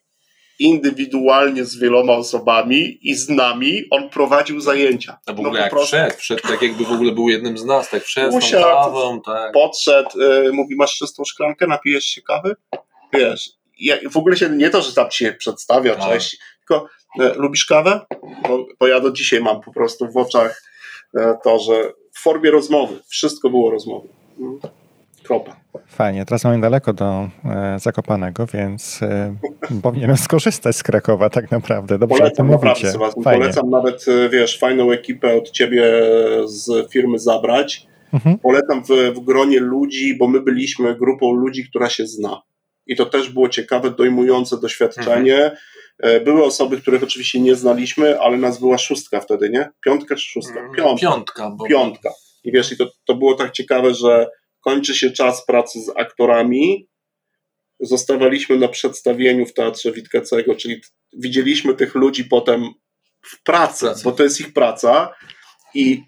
[0.61, 5.19] indywidualnie z wieloma osobami i z nami, on prowadził zajęcia.
[5.27, 5.87] A w ogóle no, jak prostu...
[5.87, 9.53] wszedł, wszedł tak jakby w ogóle był jednym z nas, tak wszedł Usiadł, kawą, tak.
[9.53, 12.57] podszedł, y, mówi, masz czystą szklankę, napijesz się kawy?
[13.13, 16.09] Wiesz, ja, w ogóle się nie to, że tam się przedstawia, tak.
[16.09, 16.39] cześć,
[16.71, 16.87] tylko
[17.21, 18.01] e, lubisz kawę?
[18.49, 20.63] Bo, bo ja do dzisiaj mam po prostu w oczach
[21.17, 24.09] e, to, że w formie rozmowy, wszystko było rozmowy.
[24.41, 24.59] Mm.
[25.25, 25.57] Kropa.
[25.87, 29.37] Fajnie, teraz mam daleko do e, Zakopanego, więc e,
[29.83, 31.99] powinienem skorzystać z Krakowa tak naprawdę.
[31.99, 32.93] Dobrze polecam, o tym mówicie.
[33.25, 35.83] Polecam nawet, e, wiesz, fajną ekipę od ciebie
[36.45, 37.87] z firmy zabrać.
[38.13, 38.39] Mhm.
[38.39, 42.43] Polecam w, w gronie ludzi, bo my byliśmy grupą ludzi, która się zna.
[42.87, 45.37] I to też było ciekawe, dojmujące doświadczenie.
[45.37, 45.57] Mhm
[46.03, 49.69] E, były osoby, których oczywiście nie znaliśmy, ale nas była szóstka wtedy, nie?
[49.85, 50.61] Piątka czy szóstka?
[50.61, 51.07] Mm, piątka.
[51.07, 51.51] Piątka.
[51.51, 51.67] Bo...
[51.67, 52.11] Piątka.
[52.45, 56.89] I wiesz, i to, to było tak ciekawe, że kończy się czas pracy z aktorami,
[57.81, 60.81] zostawaliśmy na przedstawieniu w Teatrze Witkacego, czyli
[61.13, 62.65] widzieliśmy tych ludzi potem
[63.23, 65.15] w pracy, pracy, bo to jest ich praca
[65.75, 66.03] i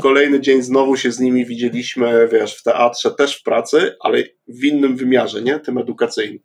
[0.00, 4.64] kolejny dzień znowu się z nimi widzieliśmy, wiesz, w teatrze, też w pracy, ale w
[4.64, 5.60] innym wymiarze, nie?
[5.60, 6.42] Tym edukacyjnym.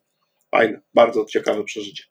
[0.52, 2.04] Fajne, bardzo ciekawe przeżycie.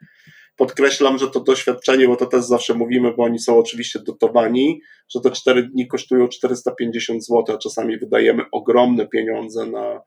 [0.57, 5.21] Podkreślam, że to doświadczenie, bo to też zawsze mówimy, bo oni są oczywiście dotowani, że
[5.21, 10.01] te cztery dni kosztują 450 zł, a czasami wydajemy ogromne pieniądze na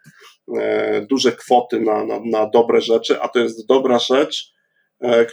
[0.58, 4.54] e, duże kwoty na, na, na dobre rzeczy, a to jest dobra rzecz,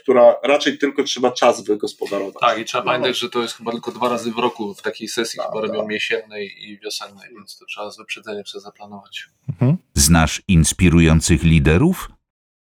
[0.03, 2.35] która raczej tylko trzeba czas wygospodarować.
[2.41, 2.91] Tak, i trzeba no.
[2.91, 5.61] pamiętać, że to jest chyba tylko dwa razy w roku w takiej sesji, tak, chyba
[5.61, 5.89] robią tak.
[5.89, 9.29] miesięcznej i wiosennej, więc to trzeba z wyprzedzeniem sobie zaplanować.
[9.49, 9.77] Mhm.
[9.95, 12.11] Znasz inspirujących liderów?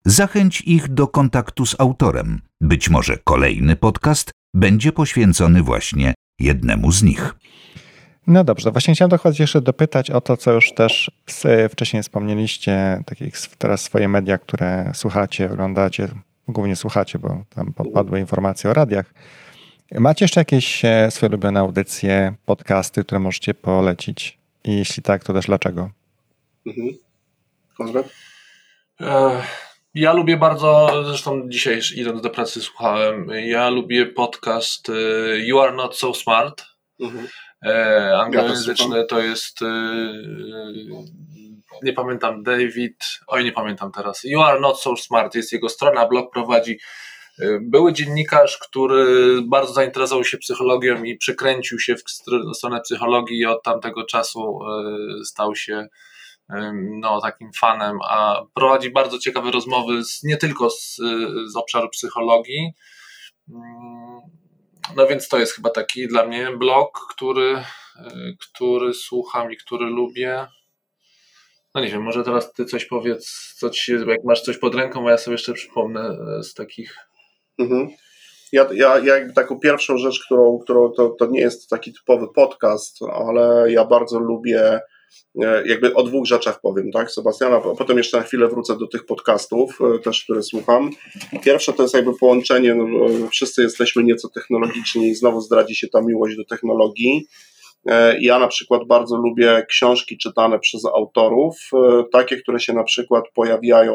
[0.05, 2.41] Zachęć ich do kontaktu z autorem.
[2.61, 7.35] Być może kolejny podcast będzie poświęcony właśnie jednemu z nich.
[8.27, 11.11] No dobrze, właśnie chciałem dochodzić jeszcze dopytać o to, co już też
[11.71, 16.09] wcześniej wspomnieliście, tak jak teraz swoje media, które słuchacie, oglądacie,
[16.49, 19.15] głównie słuchacie, bo tam podpadły informacje o radiach.
[19.93, 24.39] Macie jeszcze jakieś e, swoje ulubione audycje, podcasty, które możecie polecić?
[24.65, 25.91] I jeśli tak, to też dlaczego?
[26.67, 26.89] Mhm.
[27.77, 28.07] Konrad?
[29.95, 34.93] Ja lubię bardzo, zresztą dzisiaj idąc do pracy słuchałem, ja lubię podcast y,
[35.47, 36.65] You Are Not So Smart.
[37.01, 37.29] Mhm.
[37.67, 39.59] E, anglojęzyczny to jest
[41.83, 46.09] nie pamiętam, David, oj nie pamiętam teraz, You Are Not So Smart jest jego strona,
[46.09, 46.79] blog prowadzi
[47.41, 49.07] y, były dziennikarz, który
[49.43, 52.03] bardzo zainteresował się psychologią i przykręcił się w
[52.57, 54.59] stronę psychologii i od tamtego czasu
[55.25, 55.89] stał się
[57.01, 60.97] no, takim fanem, a prowadzi bardzo ciekawe rozmowy z, nie tylko z,
[61.47, 62.73] z obszaru psychologii.
[63.49, 64.21] Mm,
[64.97, 67.65] no więc to jest chyba taki dla mnie blog, który,
[68.41, 70.47] który słucham i który lubię.
[71.77, 75.09] No nie wiem, może teraz ty coś powiedz, co ci jak masz coś pod ręką,
[75.09, 76.97] a ja sobie jeszcze przypomnę e, z takich.
[77.59, 77.89] Mhm.
[78.53, 82.27] Ja, ja, ja jakby taką pierwszą rzecz, którą, którą to, to nie jest taki typowy
[82.35, 84.81] podcast, ale ja bardzo lubię
[85.43, 88.87] E, jakby o dwóch rzeczach powiem, tak, Sebastiana, a potem jeszcze na chwilę wrócę do
[88.87, 90.91] tych podcastów e, też, które słucham.
[91.45, 92.87] Pierwsze to jest jakby połączenie, no,
[93.31, 97.27] wszyscy jesteśmy nieco technologiczni i znowu zdradzi się ta miłość do technologii.
[97.89, 101.57] E, ja na przykład bardzo lubię książki czytane przez autorów,
[102.13, 103.93] takie, które się na przykład pojawiają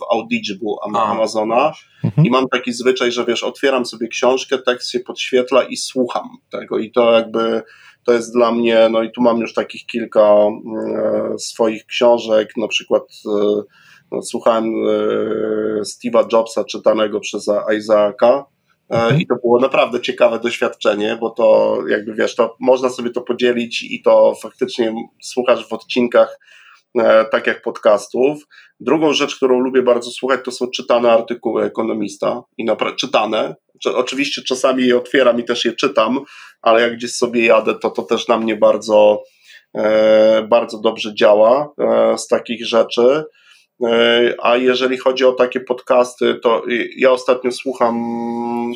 [0.00, 1.72] w Audible Amazona.
[2.04, 2.26] Mhm.
[2.26, 6.78] i mam taki zwyczaj, że wiesz, otwieram sobie książkę, tekst się podświetla i słucham tego.
[6.78, 7.62] I to jakby
[8.06, 12.68] to jest dla mnie, no i tu mam już takich kilka e, swoich książek, na
[12.68, 13.62] przykład e,
[14.12, 17.46] no, słuchałem e, Steve'a Jobsa czytanego przez
[17.78, 18.44] Isaaca
[18.88, 19.20] mhm.
[19.20, 23.82] i to było naprawdę ciekawe doświadczenie, bo to jakby wiesz, to można sobie to podzielić
[23.82, 26.38] i to faktycznie słuchasz w odcinkach
[27.30, 28.42] tak jak podcastów.
[28.80, 32.66] Drugą rzecz, którą lubię bardzo słuchać, to są czytane artykuły ekonomista i
[32.96, 36.20] czytane, Oczywiście czasami je otwieram i też je czytam,
[36.62, 39.22] ale jak gdzieś sobie jadę, to to też na mnie bardzo,
[39.74, 43.24] e, bardzo dobrze działa e, z takich rzeczy.
[43.84, 46.62] E, a jeżeli chodzi o takie podcasty, to
[46.96, 47.96] ja ostatnio słucham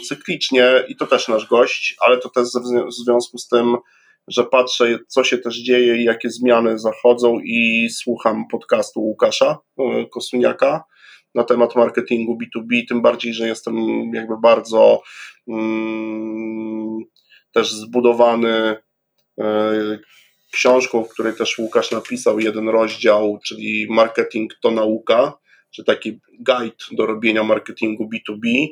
[0.08, 2.48] cyklicznie i to też nasz gość, ale to też
[2.88, 3.76] w związku z tym,
[4.28, 9.58] że patrzę, co się też dzieje i jakie zmiany zachodzą i słucham podcastu Łukasza
[10.12, 10.84] Kosuniaka
[11.34, 13.76] na temat marketingu B2B, tym bardziej, że jestem
[14.14, 15.02] jakby bardzo
[15.48, 16.98] mm,
[17.52, 18.76] też zbudowany
[19.40, 19.98] e,
[20.50, 25.38] książką, w której też Łukasz napisał jeden rozdział, czyli Marketing to nauka,
[25.70, 28.66] czy taki guide do robienia marketingu B2B.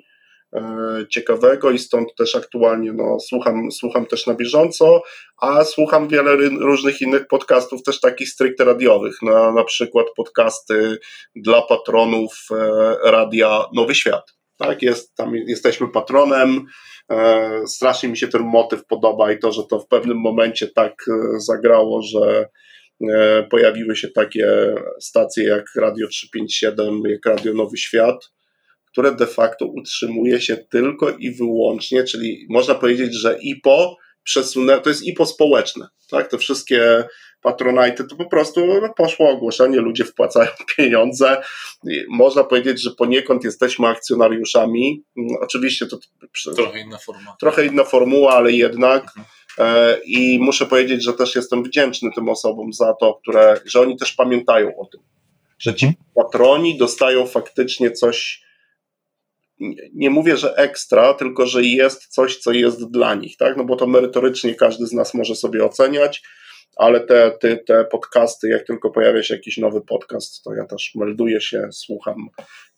[0.54, 5.02] E, ciekawego i stąd też aktualnie no, słucham, słucham też na bieżąco,
[5.40, 10.98] a słucham wiele różnych innych podcastów, też takich stricte radiowych, na, na przykład podcasty
[11.36, 14.37] dla patronów e, radia Nowy Świat.
[14.58, 16.66] Tak, jest, tam jesteśmy patronem.
[17.10, 21.04] E, strasznie mi się ten motyw podoba i to, że to w pewnym momencie tak
[21.38, 22.48] zagrało, że
[23.50, 28.30] pojawiły się takie stacje jak Radio 357, jak Radio Nowy Świat
[28.98, 33.96] które de facto utrzymuje się tylko i wyłącznie, czyli można powiedzieć, że IPO
[34.28, 36.30] przesunę, to jest IPO społeczne, tak?
[36.30, 37.04] Te wszystkie
[37.42, 41.42] patronajty, to po prostu no, poszło ogłoszenie, ludzie wpłacają pieniądze.
[42.08, 45.04] Można powiedzieć, że poniekąd jesteśmy akcjonariuszami.
[45.16, 45.98] Mm, oczywiście to
[46.56, 47.36] trochę inna formuła.
[47.40, 49.02] Trochę inna formuła, ale jednak.
[49.02, 49.26] Mhm.
[49.58, 53.96] E, I muszę powiedzieć, że też jestem wdzięczny tym osobom za to, które, że oni
[53.96, 55.00] też pamiętają o tym,
[55.58, 56.04] że ci mhm.
[56.14, 58.47] patroni dostają faktycznie coś
[59.94, 63.56] nie mówię, że ekstra, tylko że jest coś, co jest dla nich, tak?
[63.56, 66.22] No bo to merytorycznie każdy z nas może sobie oceniać,
[66.76, 70.92] ale te, te, te podcasty, jak tylko pojawia się jakiś nowy podcast, to ja też
[70.94, 72.28] melduję się, słucham.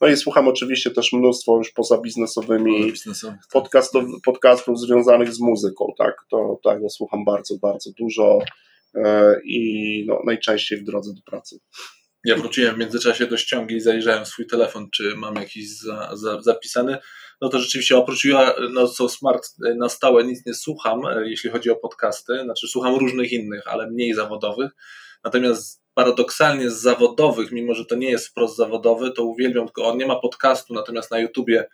[0.01, 3.39] No i słucham oczywiście też mnóstwo już poza biznesowymi tak.
[3.51, 6.15] podcastów, podcastów związanych z muzyką, tak?
[6.29, 8.39] To tego słucham bardzo, bardzo dużo
[8.95, 11.59] e, i no, najczęściej w drodze do pracy.
[12.23, 16.41] Ja wróciłem w międzyczasie do ściągi i zajrzałem swój telefon, czy mam jakiś za, za,
[16.41, 16.97] zapisany.
[17.41, 18.27] No to rzeczywiście oprócz
[18.71, 19.47] no co Smart
[19.77, 22.41] na stałe nic nie słucham, e, jeśli chodzi o podcasty.
[22.43, 24.71] Znaczy słucham różnych innych, ale mniej zawodowych.
[25.23, 29.97] Natomiast paradoksalnie z zawodowych, mimo że to nie jest wprost zawodowy, to uwielbiam, tylko on
[29.97, 31.69] nie ma podcastu, natomiast na YouTubie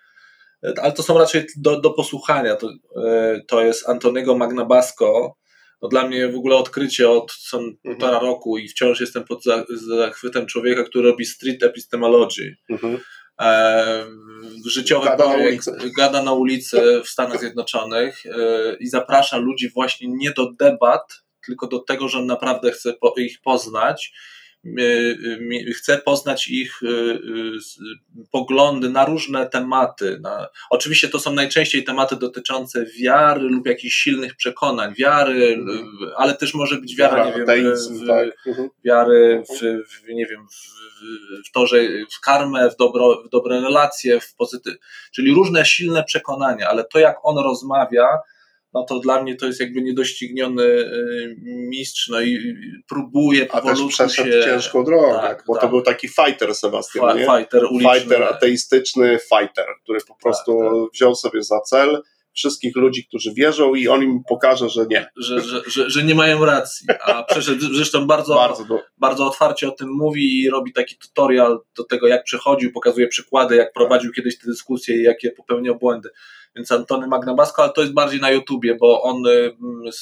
[0.64, 2.56] e, ale to są raczej do, do posłuchania.
[2.56, 2.70] To,
[3.06, 5.36] e, to jest Antoniego Magnabasco,
[5.82, 7.78] no dla mnie w ogóle odkrycie od co mhm.
[7.84, 12.56] półtora roku i wciąż jestem pod zachwytem człowieka, który robi street epistemology.
[12.70, 13.00] Mhm.
[13.42, 14.06] E,
[14.66, 18.30] życiowy gada projekt, na gada na ulicy w Stanach Zjednoczonych e,
[18.80, 23.14] i zaprasza ludzi właśnie nie do debat, tylko do tego, że on naprawdę chce po,
[23.18, 24.14] ich poznać
[25.76, 26.82] chcę poznać ich
[28.32, 30.20] poglądy na różne tematy.
[30.22, 35.88] Na, oczywiście to są najczęściej tematy dotyczące wiary lub jakichś silnych przekonań, wiary, mhm.
[36.18, 38.28] ale też może być wiara, nie wiem, w, tak.
[38.48, 38.70] Mhm.
[38.86, 39.60] wiary w,
[39.90, 40.78] w, nie wiem, w,
[41.48, 41.78] w to, że
[42.18, 44.76] w karmę, w, dobro, w dobre relacje, w pozytyw,
[45.12, 48.08] czyli różne silne przekonania, ale to jak on rozmawia,
[48.78, 52.56] no to dla mnie to jest jakby niedościgniony y, mistrz, no i
[52.90, 54.44] próbuje A też przeszedł się...
[54.44, 55.62] ciężką drogę, tak, bo tak.
[55.62, 58.00] to był taki fighter Sebastian, Fa Fighter uliczny.
[58.00, 60.92] Fighter, ateistyczny fighter, który po prostu tak, tak.
[60.94, 62.02] wziął sobie za cel
[62.38, 65.10] wszystkich ludzi, którzy wierzą i on im pokaże, że nie.
[65.18, 68.80] Że, że, że, że nie mają racji, a przeszedł, zresztą bardzo, bardzo, do...
[68.98, 73.56] bardzo otwarcie o tym mówi i robi taki tutorial do tego, jak przechodził, pokazuje przykłady,
[73.56, 76.10] jak prowadził kiedyś te dyskusje i jakie popełniał błędy
[76.58, 79.52] więc Antony Magnabasko, ale to jest bardziej na YouTubie, bo on y,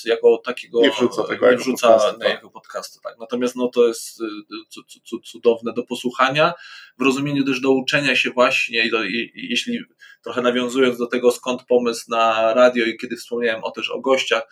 [0.05, 2.35] jako takiego nie wrzuca, tego nie wrzuca podcastu, na tak.
[2.35, 2.99] jego podcastu.
[3.03, 3.15] Tak.
[3.19, 6.53] Natomiast no, to jest y, cudowne do posłuchania,
[6.99, 9.79] w rozumieniu też do uczenia się właśnie, i, do, i jeśli
[10.23, 14.43] trochę nawiązując do tego, skąd pomysł na radio i kiedy wspomniałem o też o gościach,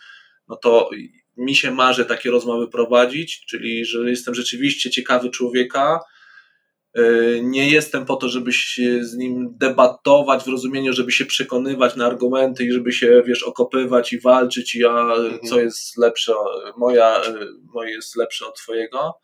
[0.48, 0.90] no to
[1.36, 6.00] mi się marzy takie rozmowy prowadzić, czyli że jestem rzeczywiście ciekawy człowieka,
[7.42, 12.06] nie jestem po to, żeby się z nim debatować w rozumieniu, żeby się przekonywać na
[12.06, 15.40] argumenty i żeby się, wiesz, okopywać i walczyć, i ja, mhm.
[15.48, 16.32] co jest lepsze,
[16.76, 17.20] moja,
[17.74, 19.14] moje jest lepsze od twojego.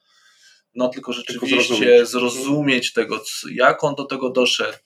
[0.75, 2.09] No tylko rzeczywiście tylko zrozumieć.
[2.09, 4.79] zrozumieć tego, jak on do tego doszedł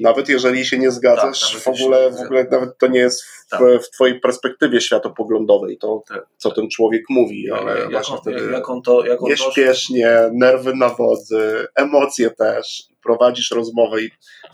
[0.00, 3.48] nawet jeżeli się nie zgadzasz, tak, w, ogóle, w ogóle nawet to nie jest w,
[3.50, 3.60] tak.
[3.82, 6.26] w twojej perspektywie światopoglądowej, to tak.
[6.36, 10.30] co ten człowiek mówi, ale jak, właśnie on, wtedy jak on to, jak on nieśpiesznie,
[10.32, 14.10] nerwy na wodzy, emocje też, prowadzisz rozmowę i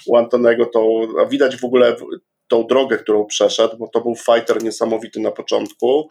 [0.07, 1.97] u Antonego to, a widać w ogóle
[2.49, 6.09] tą drogę, którą przeszedł, bo to był fighter niesamowity na początku,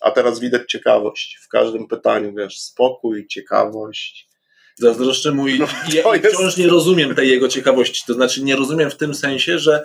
[0.00, 4.28] a teraz widać ciekawość w każdym pytaniu, wiesz, spokój, ciekawość,
[4.74, 6.36] Zazdroszczę mu i, no, i, jest...
[6.36, 8.02] wciąż nie rozumiem tej jego ciekawości.
[8.06, 9.84] To znaczy nie rozumiem w tym sensie, że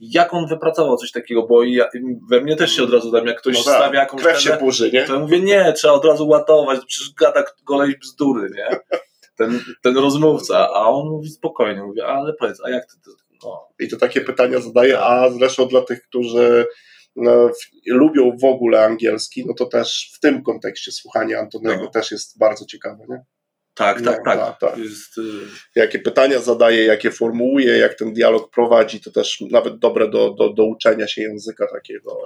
[0.00, 1.88] jak on wypracował coś takiego, bo ja,
[2.30, 4.56] we mnie też się od razu tam, jak ktoś no tak, stawia jakąś krew się
[4.60, 5.04] burzy, nie?
[5.04, 8.78] to ja mówię, nie, trzeba od razu łatować, przecież gada kolej bzdury, nie?
[9.36, 13.10] Ten, ten rozmówca, a on mówi spokojnie, mówi, ale powiedz, a jak ty to...
[13.44, 13.68] No.
[13.78, 16.66] I to takie pytania zadaje, a zresztą dla tych, którzy
[17.16, 17.50] no,
[17.86, 21.90] lubią w ogóle angielski, no to też w tym kontekście słuchanie Antonego no.
[21.90, 23.24] też jest bardzo ciekawe, nie?
[23.76, 24.38] Tak, tak, no, tak.
[24.38, 24.78] tak, tak.
[24.78, 25.18] Jest...
[25.18, 25.22] Y,
[25.74, 30.52] jakie pytania zadaje, jakie formułuje, jak ten dialog prowadzi, to też nawet dobre do, do,
[30.52, 32.16] do uczenia się języka takiego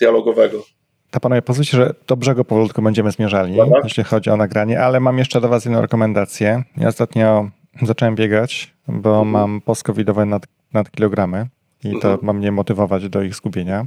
[0.00, 0.64] dialogowego.
[1.10, 3.80] Ta panowie, pozwólcie, że do brzegu powolutku będziemy zmierzali, Dobra.
[3.84, 6.62] jeśli chodzi o nagranie, ale mam jeszcze do was jedną rekomendację.
[6.76, 7.50] Ja ostatnio
[7.82, 9.28] zacząłem biegać, bo mhm.
[9.28, 11.46] mam postcovidowe nad, nad kilogramy
[11.84, 12.18] i to mhm.
[12.22, 13.86] ma mnie motywować do ich zgubienia.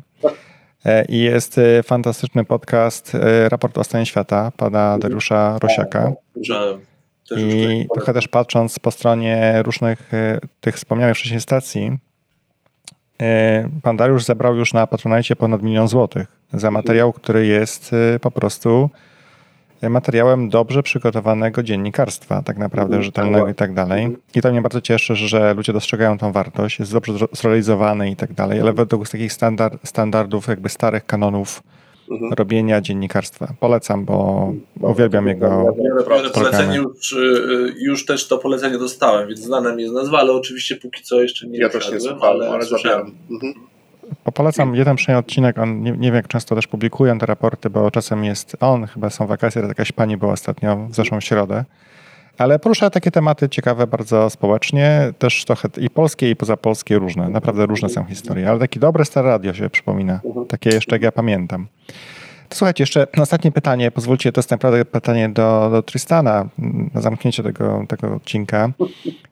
[0.86, 6.12] E, I jest e, fantastyczny podcast e, Raport o stanie świata pana Dariusza Rosiaka.
[7.38, 10.12] I trochę też patrząc po stronie różnych
[10.62, 11.98] tych wspomnianych wcześniej stacji,
[13.82, 18.90] pan Dariusz zebrał już na Patronajcie ponad milion złotych za materiał, który jest po prostu
[19.90, 23.04] materiałem dobrze przygotowanego dziennikarstwa, tak naprawdę mhm.
[23.04, 24.18] rzetelnego i tak dalej.
[24.36, 28.34] I to mnie bardzo cieszy, że ludzie dostrzegają tą wartość, jest dobrze zrealizowany i tak
[28.34, 31.64] dalej, ale według takich standard, standardów, jakby starych kanonów
[32.12, 32.34] mhm.
[32.34, 33.54] robienia dziennikarstwa.
[33.60, 35.76] Polecam, bo uwielbiam jego
[36.34, 40.76] polecenie już, y, już też to polecenie dostałem, więc znana mi jest nazwa, ale oczywiście
[40.76, 43.12] póki co jeszcze nie Ja też nie słuchałem, ale, ale zabieram.
[43.32, 43.54] Mhm.
[44.34, 47.92] Polecam jeden przynajmniej odcinek, on nie, nie wiem jak często też publikują te raporty, bo
[47.92, 51.66] czasem jest on, chyba są wakacje, jakaś pani była ostatnio w zeszłą środę.
[52.38, 57.30] Ale porusza takie tematy ciekawe bardzo społecznie, też trochę i polskie, i pozapolskie różne.
[57.30, 60.20] Naprawdę różne są historie, ale takie dobre stare radio się przypomina.
[60.48, 61.68] Takie jeszcze jak ja pamiętam.
[62.54, 63.92] To słuchajcie, jeszcze ostatnie pytanie.
[63.92, 66.50] Pozwólcie, to jest naprawdę pytanie do, do Tristana
[66.94, 68.70] na zamknięcie tego, tego odcinka,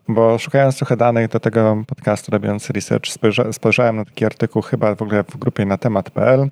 [0.08, 4.96] bo szukając trochę danych do tego podcastu, robiąc research, spojrza, spojrzałem na taki artykuł chyba
[4.96, 6.50] w ogóle w grupie na temat.pl.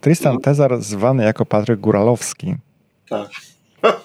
[0.00, 0.40] Tristan no.
[0.40, 2.54] Tezar zwany jako Patryk Góralowski.
[3.08, 3.28] Tak.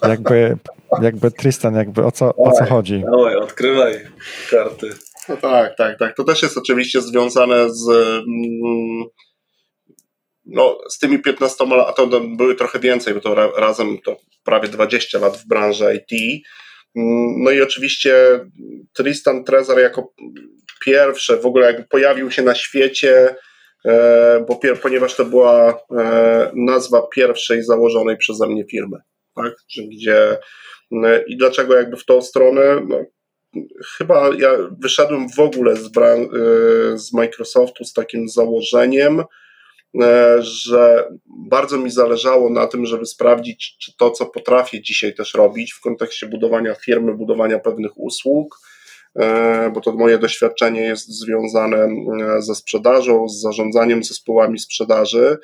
[0.07, 0.57] Jakby,
[1.01, 3.03] jakby Tristan, jakby o co, o co chodzi?
[3.11, 3.93] Dawaj, odkrywaj
[4.49, 4.89] karty.
[5.29, 6.15] No tak, tak, tak.
[6.15, 9.05] To też jest oczywiście związane z mm,
[10.45, 15.19] no, z tymi 15 lat, to były trochę więcej, bo to razem to prawie 20
[15.19, 16.43] lat w branży IT.
[16.95, 18.39] Mm, no i oczywiście
[18.93, 20.13] Tristan Trezor jako
[20.85, 23.35] pierwszy w ogóle jakby pojawił się na świecie,
[23.85, 28.97] e, bo, ponieważ to była e, nazwa pierwszej założonej przeze mnie firmy.
[29.35, 29.53] Tak?
[29.91, 30.37] Gdzie,
[31.03, 32.85] e, I dlaczego jakby w tą stronę?
[32.87, 33.05] No,
[33.97, 34.49] chyba ja
[34.81, 35.91] wyszedłem w ogóle z,
[36.95, 39.25] z Microsoftu z takim założeniem, e,
[40.39, 45.73] że bardzo mi zależało na tym, żeby sprawdzić, czy to, co potrafię dzisiaj też robić
[45.73, 48.59] w kontekście budowania firmy, budowania pewnych usług,
[49.15, 51.89] e, bo to moje doświadczenie jest związane
[52.39, 55.37] ze sprzedażą, z zarządzaniem zespołami sprzedaży,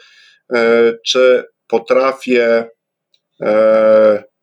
[1.05, 2.69] czy potrafię,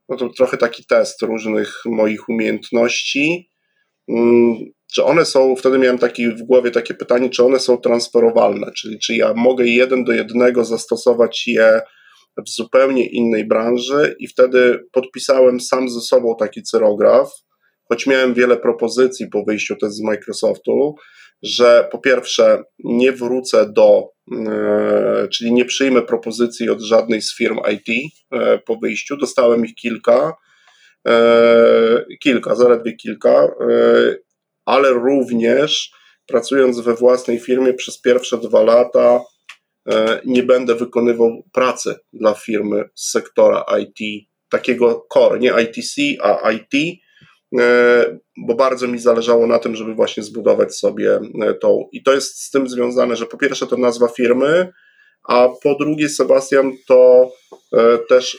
[0.09, 3.50] no to trochę taki test różnych moich umiejętności,
[4.09, 4.57] mm,
[4.95, 8.99] czy one są, wtedy miałem taki w głowie takie pytanie, czy one są transferowalne, czyli
[8.99, 11.80] czy ja mogę jeden do jednego zastosować je
[12.47, 14.16] w zupełnie innej branży?
[14.18, 17.30] I wtedy podpisałem sam ze sobą taki cyrograf,
[17.88, 20.95] choć miałem wiele propozycji po wyjściu też z Microsoftu,
[21.42, 27.59] że po pierwsze nie wrócę do, e, czyli nie przyjmę propozycji od żadnej z firm
[27.72, 30.32] IT e, po wyjściu, dostałem ich kilka,
[31.09, 33.49] e, kilka, zaledwie kilka
[34.65, 35.93] ale również
[36.27, 39.21] pracując we własnej firmie przez pierwsze dwa lata
[39.89, 46.51] e, nie będę wykonywał pracy dla firmy z sektora IT, takiego core, nie ITC, a
[46.53, 47.01] IT,
[47.59, 51.89] e, bo bardzo mi zależało na tym, żeby właśnie zbudować sobie e, tą.
[51.93, 54.73] I to jest z tym związane, że po pierwsze to nazwa firmy,
[55.29, 57.31] a po drugie, Sebastian, to
[58.09, 58.39] też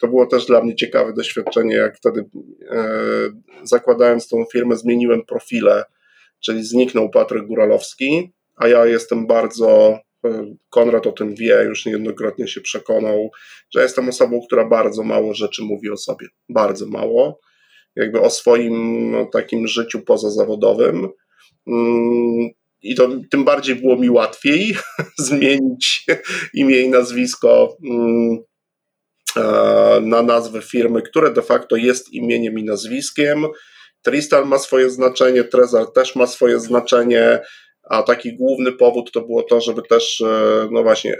[0.00, 2.24] to było też dla mnie ciekawe doświadczenie, jak wtedy
[2.70, 2.88] e,
[3.62, 5.84] zakładając tą firmę, zmieniłem profile,
[6.44, 12.48] czyli zniknął Patryk Góralowski, a ja jestem bardzo, e, Konrad o tym wie, już niejednokrotnie
[12.48, 13.30] się przekonał,
[13.74, 17.40] że jestem osobą, która bardzo mało rzeczy mówi o sobie, bardzo mało,
[17.96, 21.08] jakby o swoim no, takim życiu pozazawodowym.
[21.66, 22.50] Mm,
[22.82, 24.74] I to tym bardziej było mi łatwiej
[25.18, 26.06] zmienić
[26.54, 28.53] imię i nazwisko mm, E,
[30.02, 33.46] na nazwę firmy, które de facto jest imieniem i nazwiskiem.
[34.02, 37.40] Tristan ma swoje znaczenie, Trezor też ma swoje znaczenie,
[37.90, 41.16] a taki główny powód to było to, żeby też, e, no właśnie,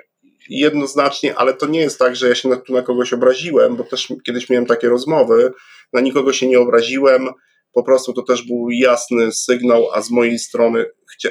[0.49, 4.13] jednoznacznie, ale to nie jest tak, że ja się tu na kogoś obraziłem, bo też
[4.27, 5.53] kiedyś miałem takie rozmowy,
[5.93, 7.29] na nikogo się nie obraziłem,
[7.73, 10.85] po prostu to też był jasny sygnał, a z mojej strony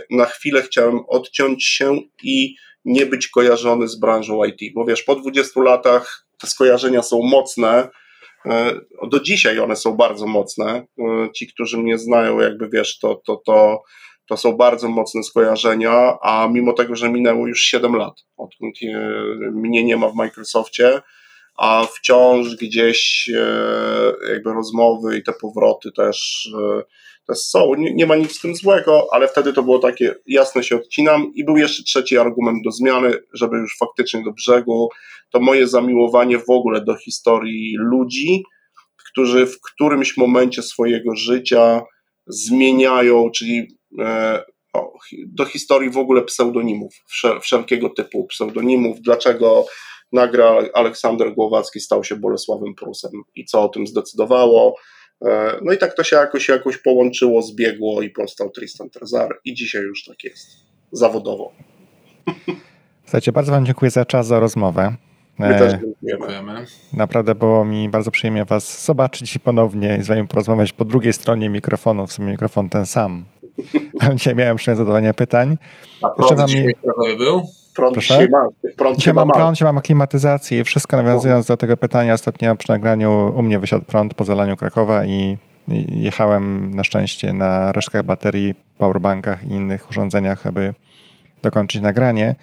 [0.09, 2.55] na chwilę chciałem odciąć się i
[2.85, 7.89] nie być kojarzony z branżą IT, bo wiesz, po 20 latach te skojarzenia są mocne.
[8.45, 8.73] E,
[9.11, 10.85] do dzisiaj one są bardzo mocne.
[10.99, 13.83] E, ci, którzy mnie znają, jakby wiesz, to, to, to,
[14.27, 18.75] to są bardzo mocne skojarzenia, a mimo tego, że minęło już 7 lat, odkąd
[19.51, 21.01] mnie nie ma w Microsoftie,
[21.57, 26.49] a wciąż gdzieś e, jakby rozmowy i te powroty też
[27.27, 30.63] to są, nie, nie, ma nic w tym złego, ale wtedy to było takie, jasne
[30.63, 31.31] się odcinam.
[31.35, 34.89] I był jeszcze trzeci argument do zmiany, żeby już faktycznie do brzegu,
[35.29, 38.43] to moje zamiłowanie w ogóle do historii ludzi,
[39.09, 41.81] którzy w którymś momencie swojego życia
[42.27, 44.43] zmieniają, czyli e,
[45.27, 46.93] do historii w ogóle pseudonimów,
[47.41, 49.65] wszelkiego typu pseudonimów, dlaczego
[50.13, 54.75] nagra Aleksander Głowacki stał się Bolesławem Prusem i co o tym zdecydowało,
[55.25, 59.53] E, no i tak to się jakoś, jakoś połączyło, zbiegło i powstał Tristan Trezar i
[59.53, 60.47] dzisiaj już tak jest,
[60.91, 61.51] zawodowo.
[63.03, 64.95] Słuchajcie, bardzo Wam dziękuję za czas, za rozmowę.
[65.39, 66.65] My e, też dziękujemy.
[66.93, 71.49] Naprawdę było mi bardzo przyjemnie Was zobaczyć ponownie i z Wami porozmawiać po drugiej stronie
[71.49, 73.25] mikrofonu, w sumie mikrofon ten sam.
[74.15, 75.57] Dzisiaj miałem przyjemność zadawania pytań.
[76.01, 77.17] A Jeszcze Wam mi...
[77.17, 77.43] był?
[77.75, 78.13] Prąd Proszę?
[78.13, 78.47] dzisiaj ma.
[78.77, 82.13] Prąd dzisiaj mam prąd, dzisiaj mam klimatyzację i wszystko nawiązując do tego pytania.
[82.13, 85.37] Ostatnio przy nagraniu u mnie wysiadł prąd po zalaniu Krakowa i
[85.87, 90.73] jechałem na szczęście na resztkach baterii, powerbankach i innych urządzeniach, aby
[91.41, 92.35] dokończyć nagranie.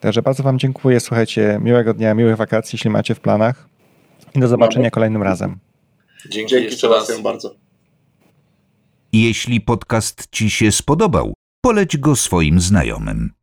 [0.00, 1.00] Także bardzo Wam dziękuję.
[1.00, 3.68] Słuchajcie, miłego dnia, miłych wakacji, jeśli macie w planach.
[4.34, 4.90] I do zobaczenia no.
[4.90, 5.58] kolejnym razem.
[6.28, 7.20] Dzięki, Dzięki jeszcze raz.
[7.20, 7.54] bardzo.
[9.12, 13.39] Jeśli podcast Ci się spodobał, poleć go swoim znajomym.